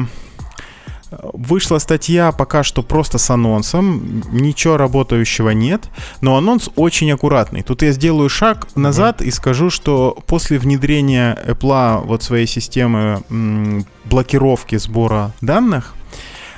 [1.34, 5.90] Вышла статья пока что просто с анонсом, ничего работающего нет,
[6.22, 7.64] но анонс очень аккуратный.
[7.64, 9.26] Тут я сделаю шаг назад mm-hmm.
[9.26, 15.94] и скажу, что после внедрения Apple вот своей системы м, блокировки сбора данных,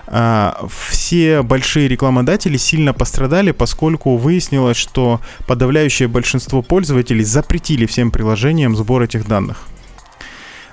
[0.09, 8.75] а, все большие рекламодатели сильно пострадали, поскольку выяснилось, что подавляющее большинство пользователей запретили всем приложениям
[8.75, 9.67] сбор этих данных.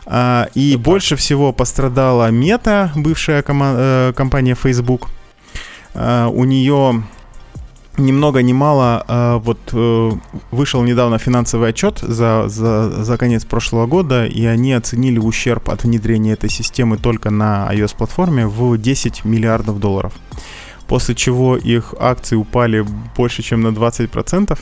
[0.07, 5.09] А, и больше всего пострадала Мета, бывшая кома- э, компания Facebook.
[5.95, 7.05] А, у нее
[7.97, 10.11] ни много ни мало а, вот э,
[10.51, 15.85] вышел недавно финансовый отчет за, за, за конец прошлого года, и они оценили ущерб от
[15.85, 20.13] внедрения этой системы только на iOS-платформе в 10 миллиардов долларов.
[20.89, 22.85] После чего их акции упали
[23.17, 24.59] больше, чем на 20%.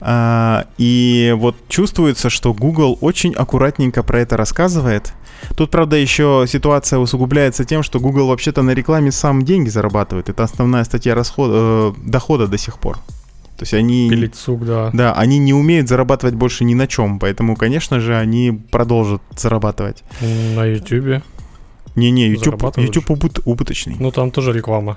[0.00, 5.12] А, и вот чувствуется, что Google очень аккуратненько про это рассказывает.
[5.56, 10.28] Тут, правда, еще ситуация усугубляется тем, что Google вообще-то на рекламе сам деньги зарабатывает.
[10.28, 12.96] Это основная статья расхода, э, дохода до сих пор.
[13.56, 14.08] То есть они...
[14.08, 14.90] Пилить сук, да.
[14.94, 20.02] Да, они не умеют зарабатывать больше ни на чем, поэтому, конечно же, они продолжат зарабатывать.
[20.20, 21.22] На YouTube?
[21.94, 23.96] Не-не, YouTube, YouTube убыт, убыточный.
[23.98, 24.96] Ну, там тоже реклама.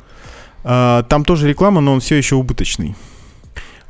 [0.64, 2.96] А, там тоже реклама, но он все еще убыточный.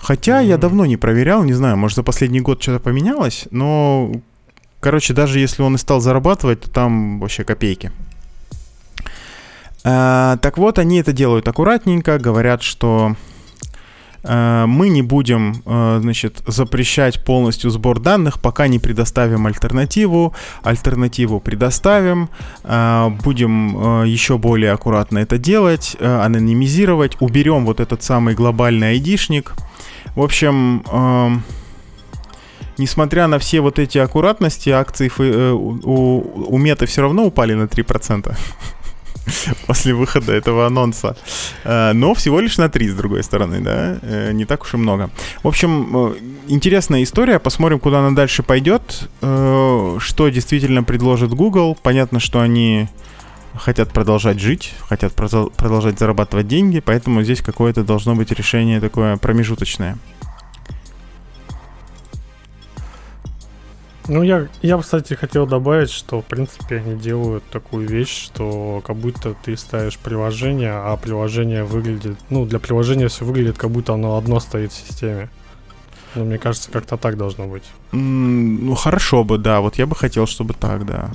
[0.04, 0.48] Хотя mm-hmm.
[0.48, 4.12] я давно не проверял, не знаю, может за последний год что-то поменялось, но,
[4.82, 7.90] короче, даже если он и стал зарабатывать, то там вообще копейки.
[9.86, 13.16] А, так вот, они это делают аккуратненько, говорят, что
[14.26, 20.36] а, мы не будем, а, значит, запрещать полностью сбор данных, пока не предоставим альтернативу.
[20.64, 22.28] Альтернативу предоставим,
[23.24, 29.56] будем еще более аккуратно это делать, анонимизировать, уберем вот этот самый глобальный айдишник–
[30.16, 31.30] в общем, э,
[32.78, 37.64] несмотря на все вот эти аккуратности, акции э, у, у Меты все равно упали на
[37.64, 38.36] 3%
[39.68, 41.16] после выхода этого анонса.
[41.64, 44.78] Э, но всего лишь на 3, с другой стороны, да, э, не так уж и
[44.78, 45.10] много.
[45.44, 46.16] В общем, э,
[46.48, 51.78] интересная история, посмотрим, куда она дальше пойдет, что действительно предложит Google.
[51.82, 52.88] Понятно, что они
[53.56, 59.98] хотят продолжать жить, хотят продолжать зарабатывать деньги, поэтому здесь какое-то должно быть решение такое промежуточное.
[64.10, 68.98] Ну, я, я, кстати, хотел добавить, что, в принципе, они делают такую вещь, что как
[68.98, 72.18] будто ты ставишь приложение, а приложение выглядит...
[72.30, 75.30] Ну, для приложения все выглядит, как будто оно одно стоит в системе.
[76.16, 77.64] Ну, мне кажется, как-то так должно быть.
[77.94, 79.62] Mm, ну, хорошо бы, да.
[79.62, 81.12] Вот я бы хотел, чтобы так, да.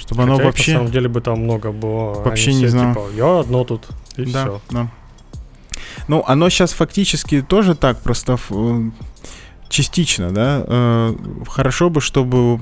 [0.00, 0.72] Чтобы Хотя оно вообще...
[0.72, 2.14] На самом деле бы там много было.
[2.22, 2.94] Вообще не знаю.
[2.94, 4.60] Типа, я одно тут, и да, все.
[4.70, 4.90] Да.
[6.08, 8.38] Ну, оно сейчас фактически тоже так, просто
[9.68, 10.64] частично, да.
[10.66, 11.14] Э,
[11.46, 12.58] хорошо бы, чтобы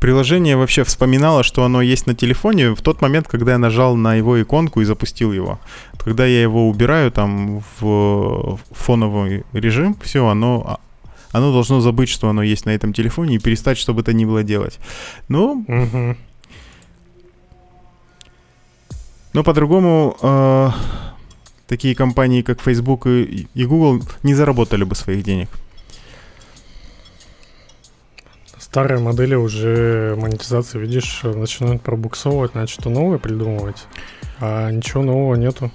[0.00, 4.14] приложение вообще вспоминало, что оно есть на телефоне в тот момент, когда я нажал на
[4.14, 5.60] его иконку и запустил его.
[5.98, 10.80] Когда я его убираю там в фоновый режим, все, оно а,
[11.32, 14.24] оно должно забыть, что оно есть на этом телефоне и перестать, что бы то ни
[14.24, 14.78] было делать.
[15.28, 16.16] Ну, угу.
[19.32, 20.70] Но по-другому э,
[21.68, 25.48] такие компании, как Facebook и, и Google, не заработали бы своих денег.
[28.58, 33.84] Старые модели уже монетизации, видишь, начинают пробуксовывать, начать что новое придумывать,
[34.40, 35.70] а ничего нового нету.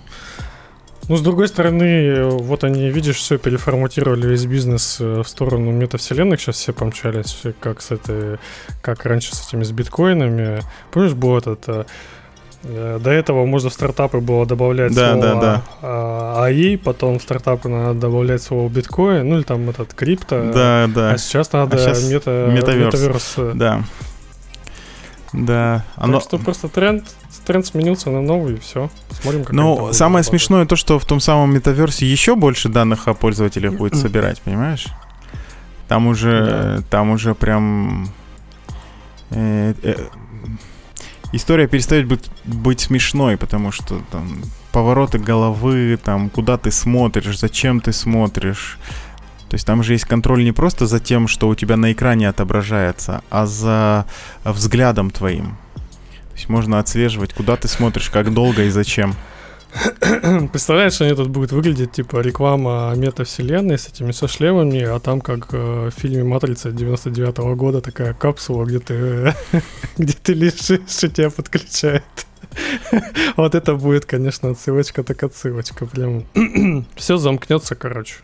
[1.10, 6.42] Ну, с другой стороны, вот они, видишь, все переформатировали весь бизнес э, в сторону метавселенных.
[6.42, 8.40] Сейчас все помчались, как с этой,
[8.82, 10.62] как раньше с этими с биткоинами.
[10.92, 11.86] Помнишь, был этот э,
[12.68, 16.44] до этого можно в стартапы было добавлять да, слово да, да.
[16.44, 20.52] АИ, потом в стартапы надо добавлять слово биткоин, ну или там этот крипто.
[20.54, 21.12] Да, да.
[21.12, 22.94] А сейчас надо а сейчас мета, метаверс.
[22.94, 23.36] метаверс.
[23.56, 23.84] Да.
[25.34, 25.86] Да.
[25.96, 26.20] Оно...
[26.20, 27.04] Так что просто тренд
[27.48, 28.90] тренд сменился на новый, и все.
[29.10, 33.14] Смотрим, как Ну, самое смешное то, что в том самом метаверсе еще больше данных о
[33.14, 34.88] пользователях будет собирать, понимаешь?
[35.88, 36.46] Там уже,
[36.78, 36.84] да.
[36.90, 38.10] там уже прям
[39.32, 39.96] э, э,
[41.32, 47.80] история перестает быть, быть смешной, потому что там повороты головы, там куда ты смотришь, зачем
[47.80, 48.78] ты смотришь.
[49.50, 52.28] То есть там же есть контроль не просто за тем, что у тебя на экране
[52.28, 54.06] отображается, а за
[54.44, 55.58] взглядом твоим
[56.38, 59.16] есть можно отслеживать, куда ты смотришь, как долго и зачем.
[60.52, 65.54] Представляешь, они тут будут выглядеть, типа, реклама метавселенной с этими со шлемами, а там, как
[65.54, 69.34] э, в фильме «Матрица» 99 -го года, такая капсула, где ты,
[69.98, 72.04] где ты лежишь, и тебя подключает.
[73.38, 75.86] вот это будет, конечно, отсылочка так отсылочка.
[75.86, 76.26] Прям
[76.96, 78.16] все замкнется, короче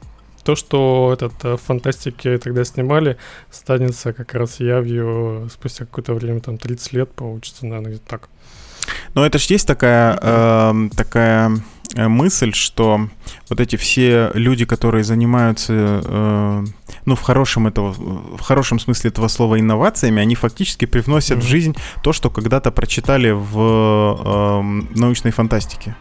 [0.44, 3.18] то, что этот э, фантастики тогда снимали,
[3.50, 8.30] станется как раз явью спустя какое-то время, там 30 лет получится, наверное, где-то так.
[9.14, 11.62] Но это же есть такая, э, такая
[11.96, 13.08] мысль, что
[13.50, 16.66] вот эти все люди, которые занимаются, э,
[17.06, 21.42] ну, в хорошем, этого, в хорошем смысле этого слова инновациями, они фактически привносят mm-hmm.
[21.42, 25.96] в жизнь то, что когда-то прочитали в э, научной фантастике.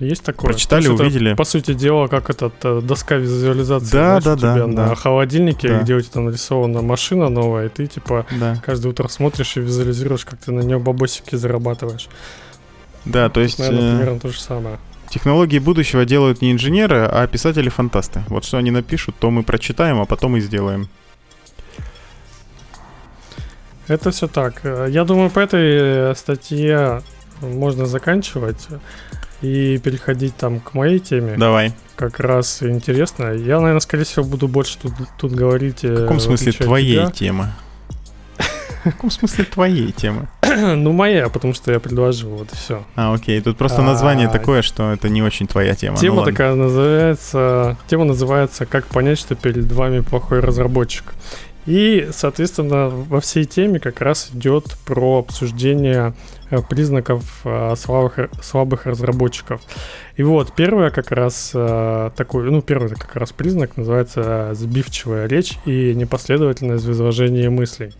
[0.00, 0.50] Есть такое.
[0.50, 1.30] Прочитали, увидели.
[1.30, 3.92] Это, по сути дела, как этот э, доска визуализации.
[3.92, 4.66] Да, знаешь, да, у тебя да.
[4.66, 4.94] На да.
[4.94, 5.80] холодильнике, да.
[5.82, 8.60] где у тебя нарисована машина новая, и ты типа да.
[8.64, 12.08] каждое утро смотришь и визуализируешь, как ты на нее бабосики зарабатываешь.
[13.04, 13.58] Да, то есть.
[13.58, 14.78] Наверное, э, примерно то же самое.
[15.08, 18.24] Технологии будущего делают не инженеры, а писатели-фантасты.
[18.28, 20.88] Вот что они напишут, то мы прочитаем, а потом и сделаем.
[23.86, 24.62] Это все так.
[24.64, 27.02] Я думаю, по этой статье
[27.40, 28.68] можно заканчивать
[29.42, 31.36] и переходить там к моей теме.
[31.36, 31.72] Давай.
[31.96, 33.32] Как раз интересно.
[33.32, 35.82] Я, наверное, скорее всего, буду больше тут, тут говорить.
[35.82, 37.10] В каком смысле твоей тебя.
[37.10, 37.52] темы?
[38.84, 40.28] В каком смысле твоей темы?
[40.42, 42.84] ну, моя, потому что я предложил, вот и все.
[42.94, 43.40] А, окей.
[43.40, 45.96] Тут просто название а, такое, что это не очень твоя тема.
[45.96, 47.76] Ну тема такая называется...
[47.88, 51.14] Тема называется «Как понять, что перед вами плохой разработчик».
[51.66, 56.14] И, соответственно, во всей теме как раз идет про обсуждение
[56.50, 59.60] э, признаков э, слабых, слабых разработчиков.
[60.16, 65.58] И вот первое как раз э, такой, ну первый как раз признак называется сбивчивая речь
[65.66, 67.92] и непоследовательность в изложении мыслей.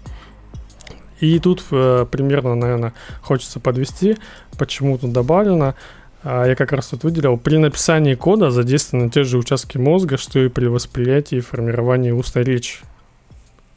[1.21, 4.16] И тут примерно, наверное, хочется подвести,
[4.57, 5.75] почему тут добавлено.
[6.23, 10.38] А, я как раз тут выделил, при написании кода задействованы те же участки мозга, что
[10.38, 12.79] и при восприятии и формировании устной речи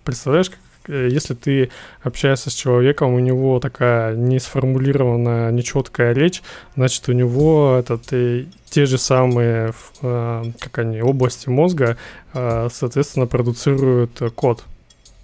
[0.04, 0.52] представляешь,
[0.88, 6.42] э, если ты общаешься с человеком, у него такая не сформулированная, нечеткая речь,
[6.76, 11.98] значит, у него этот, и те же самые, э, как они, области мозга,
[12.34, 14.64] э, соответственно, продуцируют код.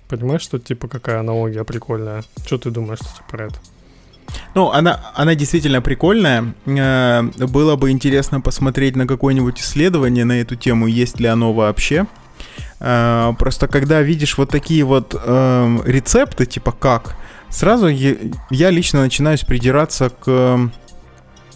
[0.09, 2.23] Понимаешь, что типа какая аналогия прикольная?
[2.45, 3.55] Что ты думаешь кстати, про это?
[4.55, 6.53] Ну, она, она действительно прикольная.
[6.65, 12.07] Было бы интересно посмотреть на какое-нибудь исследование на эту тему, есть ли оно вообще.
[12.79, 17.15] Э, просто когда видишь вот такие вот э, рецепты, типа как,
[17.49, 18.15] сразу я,
[18.49, 20.67] я лично начинаю придираться к, э,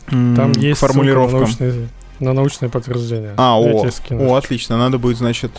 [0.10, 1.42] Там есть к формулировкам.
[1.42, 3.34] На научное, на научное подтверждение.
[3.38, 5.52] А, о, о, отлично, надо будет, значит,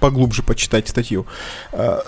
[0.00, 1.26] поглубже почитать статью.
[1.72, 2.00] Э,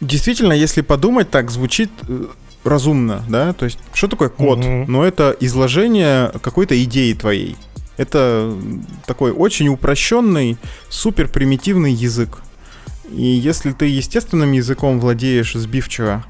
[0.00, 2.26] действительно, если подумать, так звучит э,
[2.64, 3.52] разумно, да?
[3.52, 4.58] То есть, что такое код?
[4.58, 4.84] Угу.
[4.88, 7.56] Ну, это изложение какой-то идеи твоей.
[7.96, 8.56] Это
[9.06, 10.56] такой очень упрощенный,
[10.88, 12.38] супер примитивный язык.
[13.10, 16.24] И если ты естественным языком владеешь сбивчиво,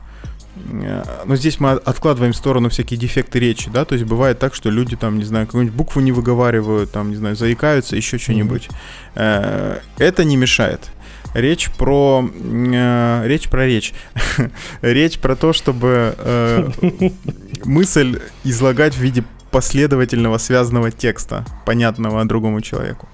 [0.57, 4.55] э, но здесь мы откладываем в сторону всякие дефекты речи, да, то есть бывает так,
[4.55, 8.69] что люди там, не знаю, какую-нибудь букву не выговаривают, там, не знаю, заикаются, еще что-нибудь.
[9.15, 9.81] Mm-hmm.
[9.99, 10.91] Это не мешает.
[11.35, 13.95] Речь про э, речь про речь,
[14.83, 16.71] речь про то, чтобы э,
[17.65, 23.09] мысль излагать в виде последовательного связанного текста, понятного другому человеку.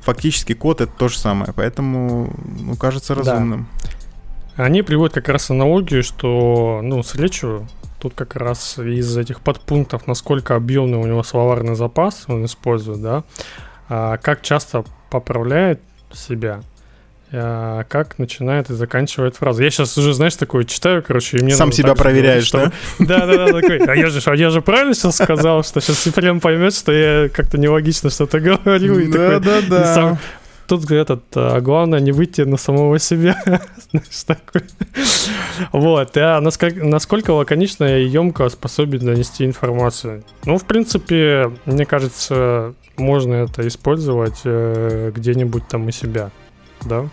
[0.00, 3.68] Фактически код это то же самое, поэтому, ну, кажется разумным.
[4.56, 4.64] Да.
[4.64, 7.68] Они приводят как раз аналогию, что, ну, с речью
[8.00, 13.24] тут как раз из этих подпунктов, насколько объемный у него словарный запас он использует, да,
[13.88, 15.80] а как часто поправляет
[16.12, 16.62] себя,
[17.34, 19.62] как начинает и заканчивает фразу.
[19.62, 22.72] Я сейчас уже, знаешь, такое читаю, короче, и мне Сам себя проверяешь, что...
[22.98, 23.06] да?
[23.06, 26.74] Да-да-да, такой, а я же, а я же правильно сейчас сказал, что сейчас прям поймет,
[26.74, 29.10] что я как-то нелогично что-то говорю.
[29.10, 30.18] Да-да-да.
[30.66, 33.36] Тут этот, а главное не выйти на самого себя.
[33.90, 34.62] Знаешь, такой.
[35.72, 40.24] Вот, а насколько, насколько лаконично и емко способен донести информацию?
[40.46, 46.30] Ну, в принципе, мне кажется, можно это использовать э, где-нибудь там у себя,
[46.82, 47.08] да?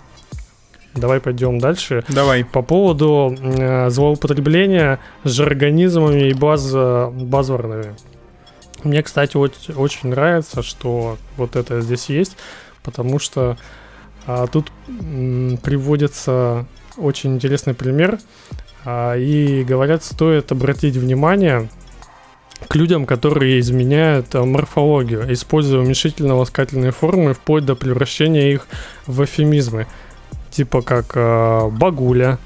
[0.94, 2.04] Давай пойдем дальше.
[2.10, 2.44] Давай.
[2.44, 7.96] По поводу э, злоупотребления жаргонизмами и баз, базворными.
[8.84, 12.36] Мне, кстати, очень, очень нравится, что вот это здесь есть,
[12.84, 13.58] потому что
[14.26, 16.66] а, тут м, приводится
[16.98, 18.20] очень интересный пример.
[18.84, 21.70] А, и говорят, стоит обратить внимание
[22.68, 28.68] к людям, которые изменяют а, морфологию, используя уменьшительно-ласкательные формы вплоть до превращения их
[29.06, 29.88] в эфемизмы
[30.52, 32.38] типа как э, багуля,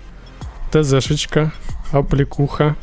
[0.72, 1.52] ТЗшечка,
[1.92, 2.76] апликуха,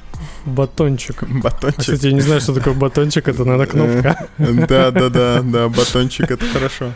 [0.44, 1.22] батончик.
[1.28, 1.78] Батончик.
[1.78, 4.28] А, кстати, я не знаю, что такое батончик, это, наверное, кнопка.
[4.38, 6.92] Да, да, да, да, батончик, это хорошо.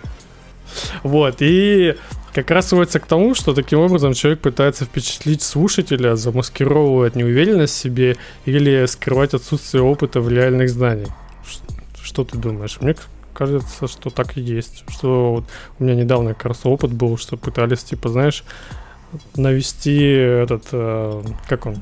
[1.02, 1.96] Вот, и
[2.34, 7.78] как раз сводится к тому, что таким образом человек пытается впечатлить слушателя, замаскировывает неуверенность в
[7.78, 11.08] себе или скрывать отсутствие опыта в реальных знаниях.
[12.02, 12.78] Что ты думаешь?
[12.80, 12.94] Мне
[13.36, 14.84] кажется, что так и есть.
[14.88, 15.44] Что вот
[15.78, 18.44] у меня недавно как раз опыт был, что пытались, типа, знаешь,
[19.36, 21.76] навести этот, э, как он,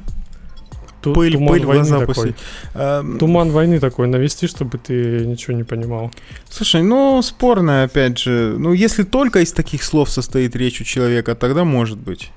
[1.05, 2.07] Ту, пыль, туман пыль войны такой.
[2.07, 2.37] Пустить.
[2.73, 6.11] Эм, туман войны такой навести, чтобы ты ничего не понимал.
[6.49, 8.57] Слушай, ну спорно, опять же.
[8.59, 12.31] Ну, если только из таких слов состоит речь у человека, тогда может быть.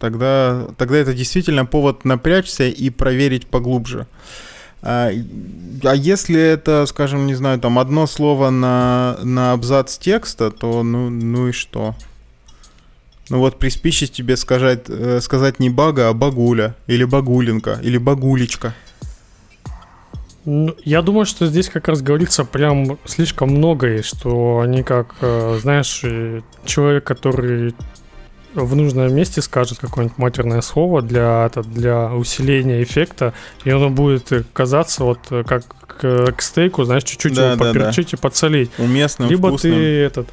[0.00, 4.00] Тогда, тогда это действительно повод напрячься и проверить поглубже.
[4.00, 4.51] А,
[4.82, 11.08] а если это, скажем, не знаю, там одно слово на, на абзац текста, то ну,
[11.08, 11.94] ну и что?
[13.30, 17.96] Ну вот при спиче тебе сказать, э, сказать не бага, а багуля, или багулинка, или
[17.96, 18.74] багулечка.
[20.44, 25.58] Ну, я думаю, что здесь как раз говорится прям слишком многое, что они как, э,
[25.62, 26.04] знаешь,
[26.64, 27.74] человек, который
[28.54, 33.34] в нужном месте скажет какое-нибудь матерное слово для, это, для усиления эффекта,
[33.64, 38.10] и оно будет казаться вот как к, к стейку, знаешь, чуть-чуть да, его да, поперчить
[38.10, 38.16] да.
[38.16, 38.70] и подсолить.
[38.78, 39.70] Уместно, Либо вкусно.
[39.70, 40.28] ты этот...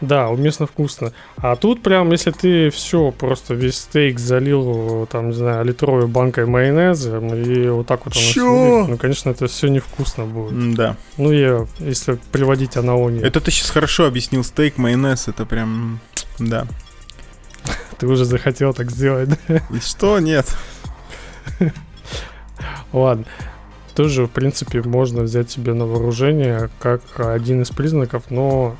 [0.00, 1.12] Да, уместно вкусно.
[1.38, 6.46] А тут прям, если ты все, просто весь стейк залил, там, не знаю, литровой банкой
[6.46, 10.74] майонеза, и вот так вот оно ну, конечно, это все невкусно будет.
[10.74, 10.96] Да.
[11.16, 13.24] Ну, я, если приводить аналогию.
[13.24, 14.44] Это ты сейчас хорошо объяснил.
[14.44, 15.98] Стейк, майонез, это прям,
[16.38, 16.68] да.
[17.98, 19.60] Ты уже захотел так сделать, да?
[19.70, 20.18] И что?
[20.20, 20.46] Нет.
[22.92, 23.24] Ладно.
[23.94, 28.76] Тоже, в принципе, можно взять себе на вооружение как один из признаков, но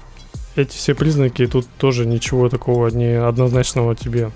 [0.54, 4.30] эти все признаки тут тоже ничего такого не однозначного тебе.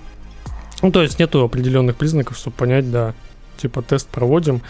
[0.81, 3.13] Ну, то есть нету определенных признаков, чтобы понять, да,
[3.57, 4.61] типа тест проводим,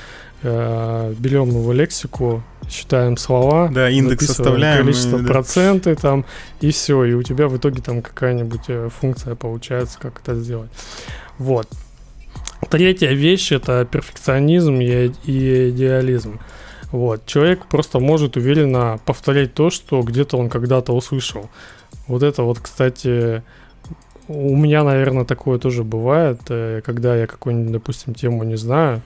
[0.44, 6.26] э, берем его лексику, считаем слова, да, индекс составляем, количество и, проценты там,
[6.62, 10.72] и все, и у тебя в итоге там какая-нибудь э, функция получается, как это сделать.
[11.38, 11.68] Вот.
[12.70, 16.40] Третья вещь это перфекционизм и, и идеализм.
[16.92, 17.26] Вот.
[17.26, 21.50] Человек просто может уверенно повторять то, что где-то он когда-то услышал.
[22.08, 23.44] Вот это вот, кстати,
[24.28, 29.02] у меня, наверное, такое тоже бывает, э, когда я какую-нибудь, допустим, тему не знаю,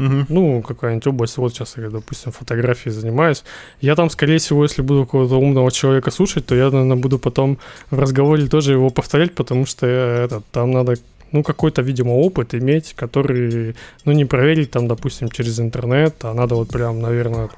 [0.00, 0.26] Угу.
[0.30, 3.44] Ну, какая-нибудь область, вот сейчас я, допустим, фотографией занимаюсь.
[3.82, 7.58] Я там, скорее всего, если буду какого-то умного человека слушать, то я, наверное, буду потом
[7.90, 10.94] в разговоре тоже его повторять, потому что это, там надо
[11.32, 13.76] ну, какой-то, видимо, опыт иметь, который,
[14.06, 17.50] ну, не проверить там, допустим, через интернет, а надо вот прям, наверное,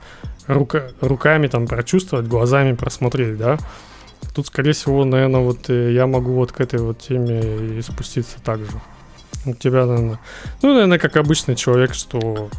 [0.49, 3.57] рука, руками там прочувствовать, глазами просмотреть, да.
[4.35, 8.37] Тут, скорее всего, наверное, вот э, я могу вот к этой вот теме и спуститься
[8.43, 8.81] так же.
[9.45, 10.21] У тебя, наверное,
[10.63, 12.51] ну, наверное, как обычный человек, что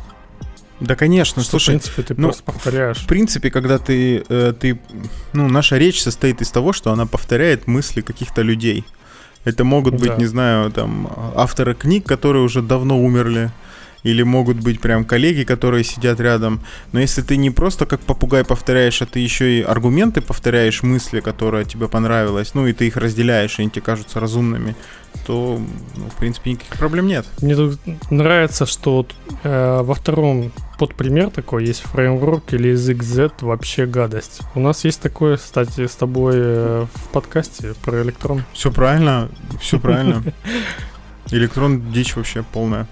[0.79, 2.97] да, конечно, что, слушай, в принципе, ты ну, просто повторяешь.
[2.97, 4.79] В принципе, когда ты, э, ты,
[5.31, 8.83] ну, наша речь состоит из того, что она повторяет мысли каких-то людей.
[9.45, 10.15] Это могут быть, Да.
[10.17, 13.51] не знаю, там авторы книг, которые уже давно умерли.
[14.03, 16.59] Или могут быть прям коллеги, которые сидят рядом.
[16.91, 21.21] Но если ты не просто как попугай повторяешь, а ты еще и аргументы повторяешь, мысли,
[21.21, 24.75] которые тебе понравилось, ну и ты их разделяешь, и они тебе кажутся разумными,
[25.25, 25.59] то,
[25.95, 27.25] ну, в принципе, никаких проблем нет.
[27.41, 27.79] Мне тут
[28.09, 29.05] нравится, что
[29.43, 34.41] э, во втором под пример такой есть фреймворк или язык Z вообще гадость.
[34.55, 38.43] У нас есть такое, кстати, с тобой э, в подкасте про электрон.
[38.53, 39.29] Все правильно,
[39.61, 40.23] все правильно.
[41.31, 42.87] Электрон дичь вообще полная.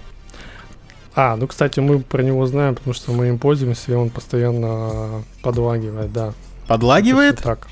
[1.14, 5.22] А, ну, кстати, мы про него знаем, потому что мы им пользуемся, и он постоянно
[5.42, 6.32] подлагивает, да.
[6.66, 7.42] Подлагивает?
[7.42, 7.68] Так.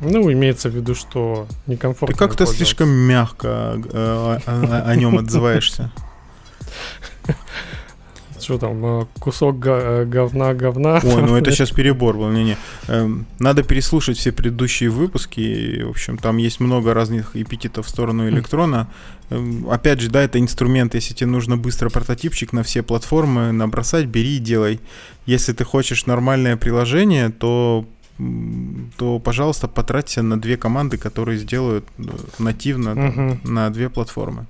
[0.00, 2.16] Ну, имеется в виду, что Ты некомфортно.
[2.16, 2.56] как-то пользоваться.
[2.64, 5.92] слишком мягко э, о нем отзываешься.
[8.42, 11.00] Что там, э, кусок э, говна говна.
[11.04, 12.30] Ой, ну это сейчас перебор был.
[12.30, 12.56] Не-не.
[12.88, 15.40] Эм, Надо переслушать все предыдущие выпуски.
[15.40, 18.88] И, в общем, там есть много разных эпитетов в сторону электрона.
[19.30, 20.94] Эм, Опять же, да, это инструмент.
[20.94, 24.80] Если тебе нужно быстро прототипчик на все платформы набросать, бери и делай.
[25.26, 27.84] Если ты хочешь нормальное приложение, то
[28.98, 32.02] то, пожалуйста, потраться на две команды, которые сделают э,
[32.38, 33.40] нативно Мгм.
[33.44, 34.46] на две платформы.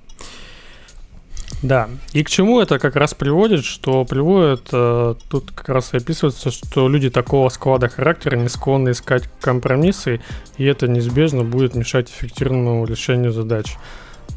[1.61, 5.97] Да, и к чему это как раз приводит, что приводит, э, тут как раз и
[5.97, 10.19] описывается, что люди такого склада характера не склонны искать компромиссы,
[10.57, 13.77] и это неизбежно будет мешать эффективному решению задач.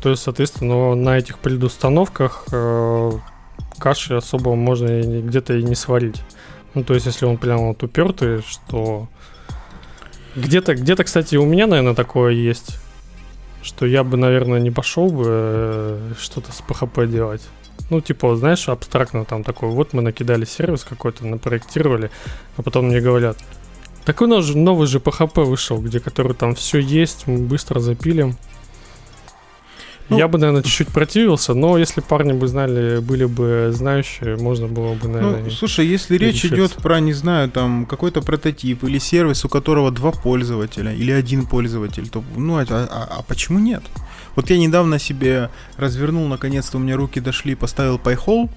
[0.02, 3.10] То есть, соответственно, на этих предустановках э,
[3.78, 6.22] каши особо можно где-то и не сварить.
[6.74, 9.08] Ну, то есть, если он прям вот упертый, что...
[10.36, 12.78] Где-то, где-то, кстати, у меня, наверное, такое есть
[13.66, 17.42] что я бы, наверное, не пошел бы э, что-то с PHP делать.
[17.90, 22.10] Ну, типа, знаешь, абстрактно там такой, вот мы накидали сервис какой-то, напроектировали,
[22.56, 23.36] а потом мне говорят,
[24.04, 27.80] так у нас же новый же PHP вышел, где который там все есть, мы быстро
[27.80, 28.36] запилим.
[30.08, 34.68] Ну- я бы, наверное, чуть-чуть противился, но если парни бы знали, были бы знающие, можно
[34.68, 35.42] было бы, наверное...
[35.44, 39.90] Ну, слушай, если речь идет про, не знаю, там, какой-то прототип или сервис, у которого
[39.90, 43.82] два пользователя или один пользователь, то, ну, а, а- а почему нет?
[44.36, 48.48] Вот я недавно себе развернул, наконец-то у меня руки дошли, поставил PyHole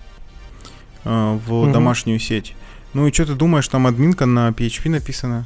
[1.05, 1.71] э, в Мгм.
[1.71, 2.53] домашнюю сеть.
[2.93, 5.45] Ну и что ты думаешь, там админка на PHP написана?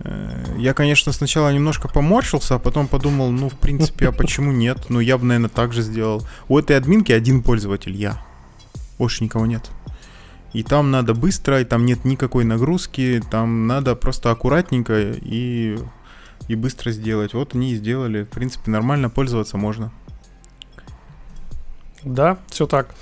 [0.00, 4.86] Э, Я, конечно, сначала немножко поморщился, а потом подумал, ну, в принципе, а почему нет?
[4.88, 6.26] Ну, я бы, наверное, так же сделал.
[6.48, 8.22] У этой админки один пользователь, я.
[8.98, 9.70] Больше никого нет.
[10.52, 15.78] И там надо быстро, и там нет никакой нагрузки, там надо просто аккуратненько и,
[16.48, 17.34] и быстро сделать.
[17.34, 18.22] Вот они и сделали.
[18.22, 19.92] В принципе, нормально пользоваться можно.
[22.04, 22.94] Да, все так.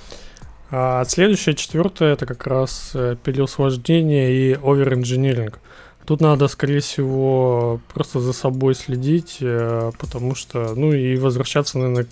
[0.71, 5.59] А следующее, четвертое, это как раз э, переусложнение и оверинжиниринг.
[6.05, 12.05] Тут надо, скорее всего, просто за собой следить, э, потому что, ну и возвращаться, наверное,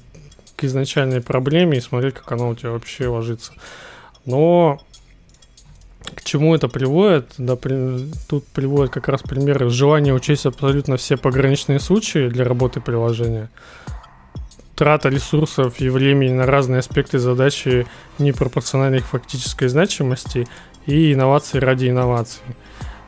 [0.55, 3.53] к изначальной проблеме и смотреть, как она у тебя вообще ложится.
[4.25, 4.79] Но
[6.15, 7.33] к чему это приводит?
[7.37, 12.81] Да, при- тут приводит как раз пример желания учесть абсолютно все пограничные случаи для работы
[12.81, 13.49] приложения
[14.75, 17.85] трата ресурсов и времени на разные аспекты задачи
[18.17, 20.47] непропорциональной фактической значимости
[20.85, 22.41] и инновации ради инноваций.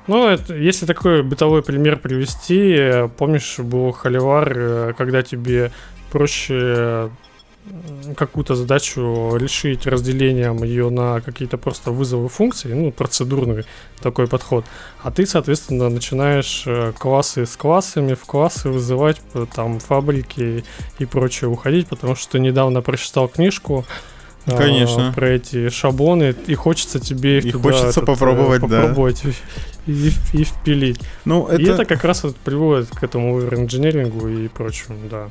[0.08, 5.72] Ну, это, если такой бытовой пример привести, помнишь, был холивар, э, когда тебе
[6.12, 7.10] проще
[8.16, 13.66] какую-то задачу решить разделением ее на какие-то просто вызовы функций, ну, процедурный
[14.01, 14.66] такой подход.
[15.01, 19.20] А ты, соответственно, начинаешь э, классы с классами, в классы вызывать
[19.56, 20.64] там фабрики
[20.99, 23.86] и прочее уходить, потому что недавно прочитал книжку
[24.46, 25.12] Конечно.
[25.16, 28.82] про эти шаблоны, и хочется тебе их И туда, хочется этот, э, попробовать, да.
[28.82, 31.00] попробовать и, и- и впилить.
[31.26, 35.30] Ну, И это это, как раз вот приводит к этому оверинжинирингу и прочему, да.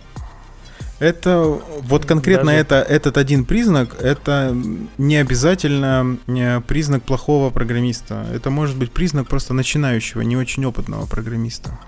[0.98, 4.56] это вот конкретно Даже- это, этот один признак, это
[4.98, 8.26] не обязательно э, признак плохого программиста.
[8.34, 11.78] Это может быть признак просто начинающего, не очень опытного программиста.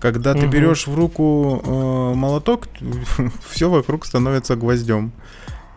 [0.00, 0.50] Когда ты Мгм.
[0.50, 2.68] берешь в руку э, молоток,
[3.50, 5.12] все вокруг становится гвоздем.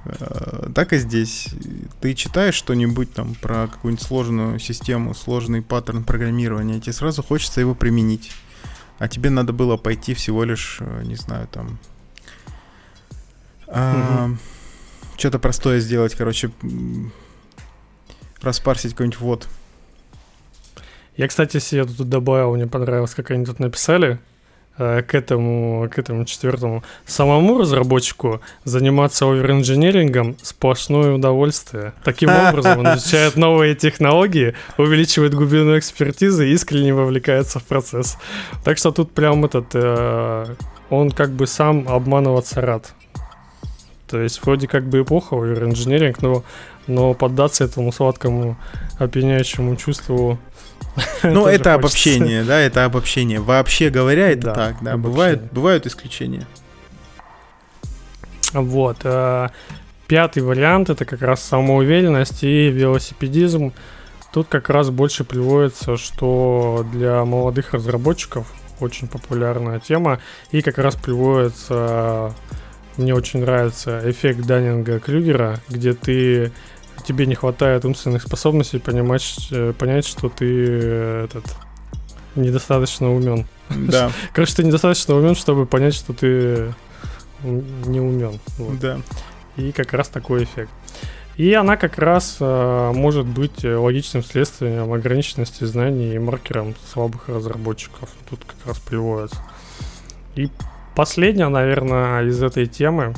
[0.05, 1.49] Э, Так и здесь.
[1.99, 7.61] Ты читаешь что-нибудь там про какую-нибудь сложную систему, сложный паттерн программирования, и тебе сразу хочется
[7.61, 8.31] его применить.
[8.99, 11.79] А тебе надо было пойти всего лишь, э, не знаю, там...
[15.17, 16.51] Что-то простое сделать, короче,
[18.41, 19.47] распарсить какой-нибудь вот.
[21.15, 24.19] Я, кстати, себе тут добавил, мне понравилось, как они тут написали
[24.81, 26.83] к этому, к этому четвертому.
[27.05, 31.93] Самому разработчику заниматься оверинжинирингом сплошное удовольствие.
[32.03, 38.17] Таким образом, он изучает новые технологии, увеличивает глубину экспертизы и искренне вовлекается в процесс.
[38.63, 40.55] Так что тут прям этот э,
[40.89, 42.93] он как бы сам обманываться рад.
[44.09, 46.43] То есть вроде как бы эпоха инженеринг, но,
[46.85, 48.57] но поддаться этому сладкому
[48.99, 50.37] опьяняющему чувству
[51.23, 53.39] ну, это обобщение, да, это обобщение.
[53.39, 54.97] Вообще говоря, это так, да.
[54.97, 55.51] Бывают,
[55.85, 56.45] исключения.
[58.53, 58.97] Вот.
[59.03, 59.49] Э,
[60.07, 63.73] пятый вариант это как раз самоуверенность и велосипедизм.
[64.33, 68.47] Тут как раз больше приводится, что для молодых разработчиков
[68.79, 70.19] очень популярная тема.
[70.51, 72.33] И как раз приводится,
[72.97, 76.51] мне очень нравится эффект Даннинга Клюгера, где ты
[77.01, 81.45] тебе не хватает умственных способностей понимать, э, понять, что ты э, этот
[82.35, 83.47] недостаточно умен.
[83.69, 84.11] Да.
[84.33, 86.73] Короче, ты недостаточно умен, чтобы понять, что ты
[87.43, 88.39] не умен.
[88.57, 88.79] Вот.
[88.79, 88.99] Да.
[89.57, 90.71] И как раз такой эффект.
[91.37, 98.09] И она как раз э, может быть логичным следствием ограниченности знаний и маркером слабых разработчиков.
[98.29, 99.37] Тут как раз приводится.
[100.35, 100.49] И
[100.95, 103.13] последняя, наверное, из этой темы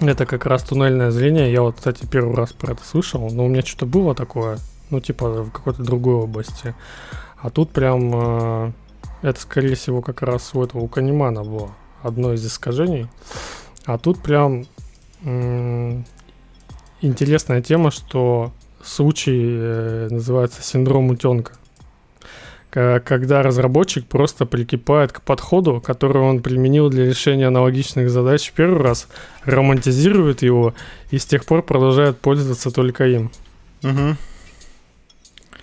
[0.00, 1.52] это как раз туннельное зрение.
[1.52, 4.58] Я вот, кстати, первый раз про это слышал, но у меня что-то было такое,
[4.90, 6.74] ну, типа в какой-то другой области.
[7.40, 8.72] А тут прям э,
[9.22, 11.70] это, скорее всего, как раз у этого у Канимана было
[12.02, 13.06] одно из искажений.
[13.84, 14.66] А тут прям
[15.22, 16.04] м-
[17.00, 21.52] интересная тема, что случай э, называется синдром утенка
[22.70, 28.82] когда разработчик просто прикипает к подходу, который он применил для решения аналогичных задач в первый
[28.82, 29.08] раз,
[29.44, 30.74] романтизирует его
[31.10, 33.30] и с тех пор продолжает пользоваться только им.
[33.82, 34.16] Угу.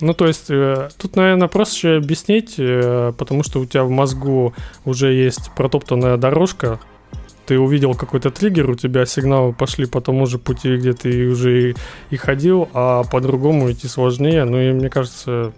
[0.00, 4.52] Ну, то есть, э, тут, наверное, проще объяснить, э, потому что у тебя в мозгу
[4.84, 6.80] уже есть протоптанная дорожка,
[7.46, 11.70] ты увидел какой-то триггер, у тебя сигналы пошли по тому же пути, где ты уже
[11.70, 11.76] и,
[12.10, 14.44] и ходил, а по-другому идти сложнее.
[14.44, 15.52] Ну и мне кажется,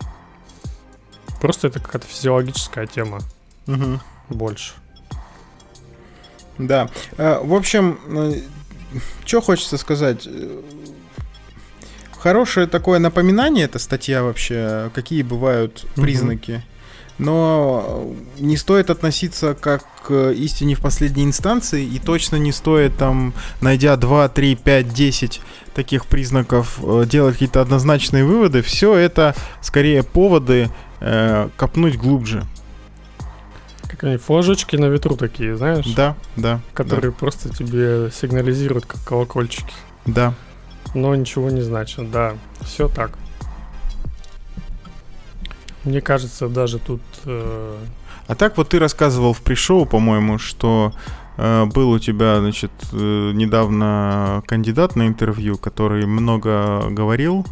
[1.41, 3.21] Просто это какая-то физиологическая тема.
[3.67, 4.01] Угу.
[4.31, 4.73] Больше.
[6.59, 6.91] Да.
[7.17, 8.41] А, в общем, э,
[9.25, 10.29] что хочется сказать.
[12.19, 16.53] Хорошее такое напоминание эта статья вообще, какие бывают признаки.
[16.53, 16.63] Угу.
[17.19, 23.35] Но не стоит относиться как к истине в последней инстанции, и точно не стоит там,
[23.61, 25.41] найдя 2, 3, 5, 10
[25.75, 28.63] таких признаков, э, делать какие-то однозначные выводы.
[28.63, 30.71] Все это скорее поводы
[31.01, 32.45] э, копнуть глубже.
[33.89, 35.87] Как они, флажочки на ветру такие, знаешь?
[35.95, 36.61] Да, да.
[36.75, 37.17] Которые да.
[37.19, 39.73] просто тебе сигнализируют, как колокольчики.
[40.05, 40.35] Да.
[40.95, 42.35] Но ничего не значит, да.
[42.61, 43.13] Все так.
[45.85, 47.01] Мне кажется, даже тут...
[47.25, 47.79] Э...
[48.27, 50.93] А так вот ты рассказывал в пришоу, по-моему, что
[51.39, 57.47] э, был у тебя, значит, э, недавно кандидат на интервью, который много говорил,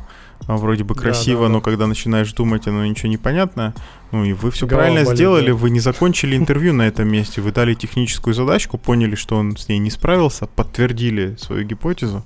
[0.46, 1.64] вроде бы красиво, да, да, но да.
[1.64, 3.74] когда начинаешь думать, оно ничего не понятно.
[4.12, 5.54] Ну и вы все Голова правильно болит, сделали, да.
[5.54, 9.68] вы не закончили интервью на этом месте, вы дали техническую задачку, поняли, что он с
[9.68, 12.24] ней не справился, подтвердили свою гипотезу,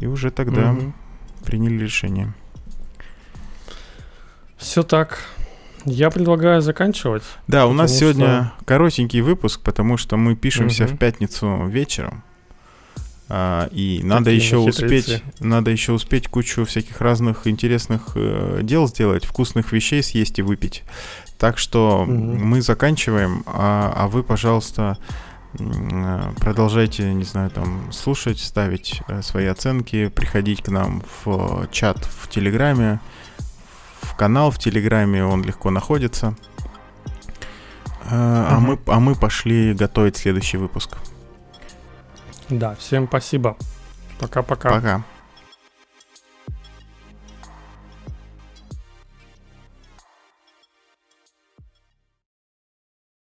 [0.00, 0.92] и уже тогда угу.
[1.44, 2.32] приняли решение.
[4.56, 5.20] Все так.
[5.84, 7.22] Я предлагаю заканчивать.
[7.46, 8.64] Да, у нас сегодня что...
[8.64, 10.94] коротенький выпуск, потому что мы пишемся угу.
[10.94, 12.24] в пятницу вечером.
[13.30, 19.24] А, и надо еще успеть, надо еще успеть кучу всяких разных интересных э, дел сделать,
[19.26, 20.82] вкусных вещей съесть и выпить.
[21.36, 22.10] Так что угу.
[22.10, 24.96] мы заканчиваем, а, а вы, пожалуйста,
[25.58, 31.98] э, продолжайте, не знаю, там слушать, ставить э, свои оценки, приходить к нам в чат
[31.98, 32.98] в Телеграме,
[34.00, 36.28] в канал в Телеграме, он легко находится.
[38.06, 38.14] Угу.
[38.14, 40.96] А мы, а мы пошли готовить следующий выпуск.
[42.50, 43.56] Да, всем спасибо.
[44.18, 44.70] Пока-пока.
[44.70, 44.78] Пока.
[44.78, 44.80] -пока.
[44.80, 45.17] Пока.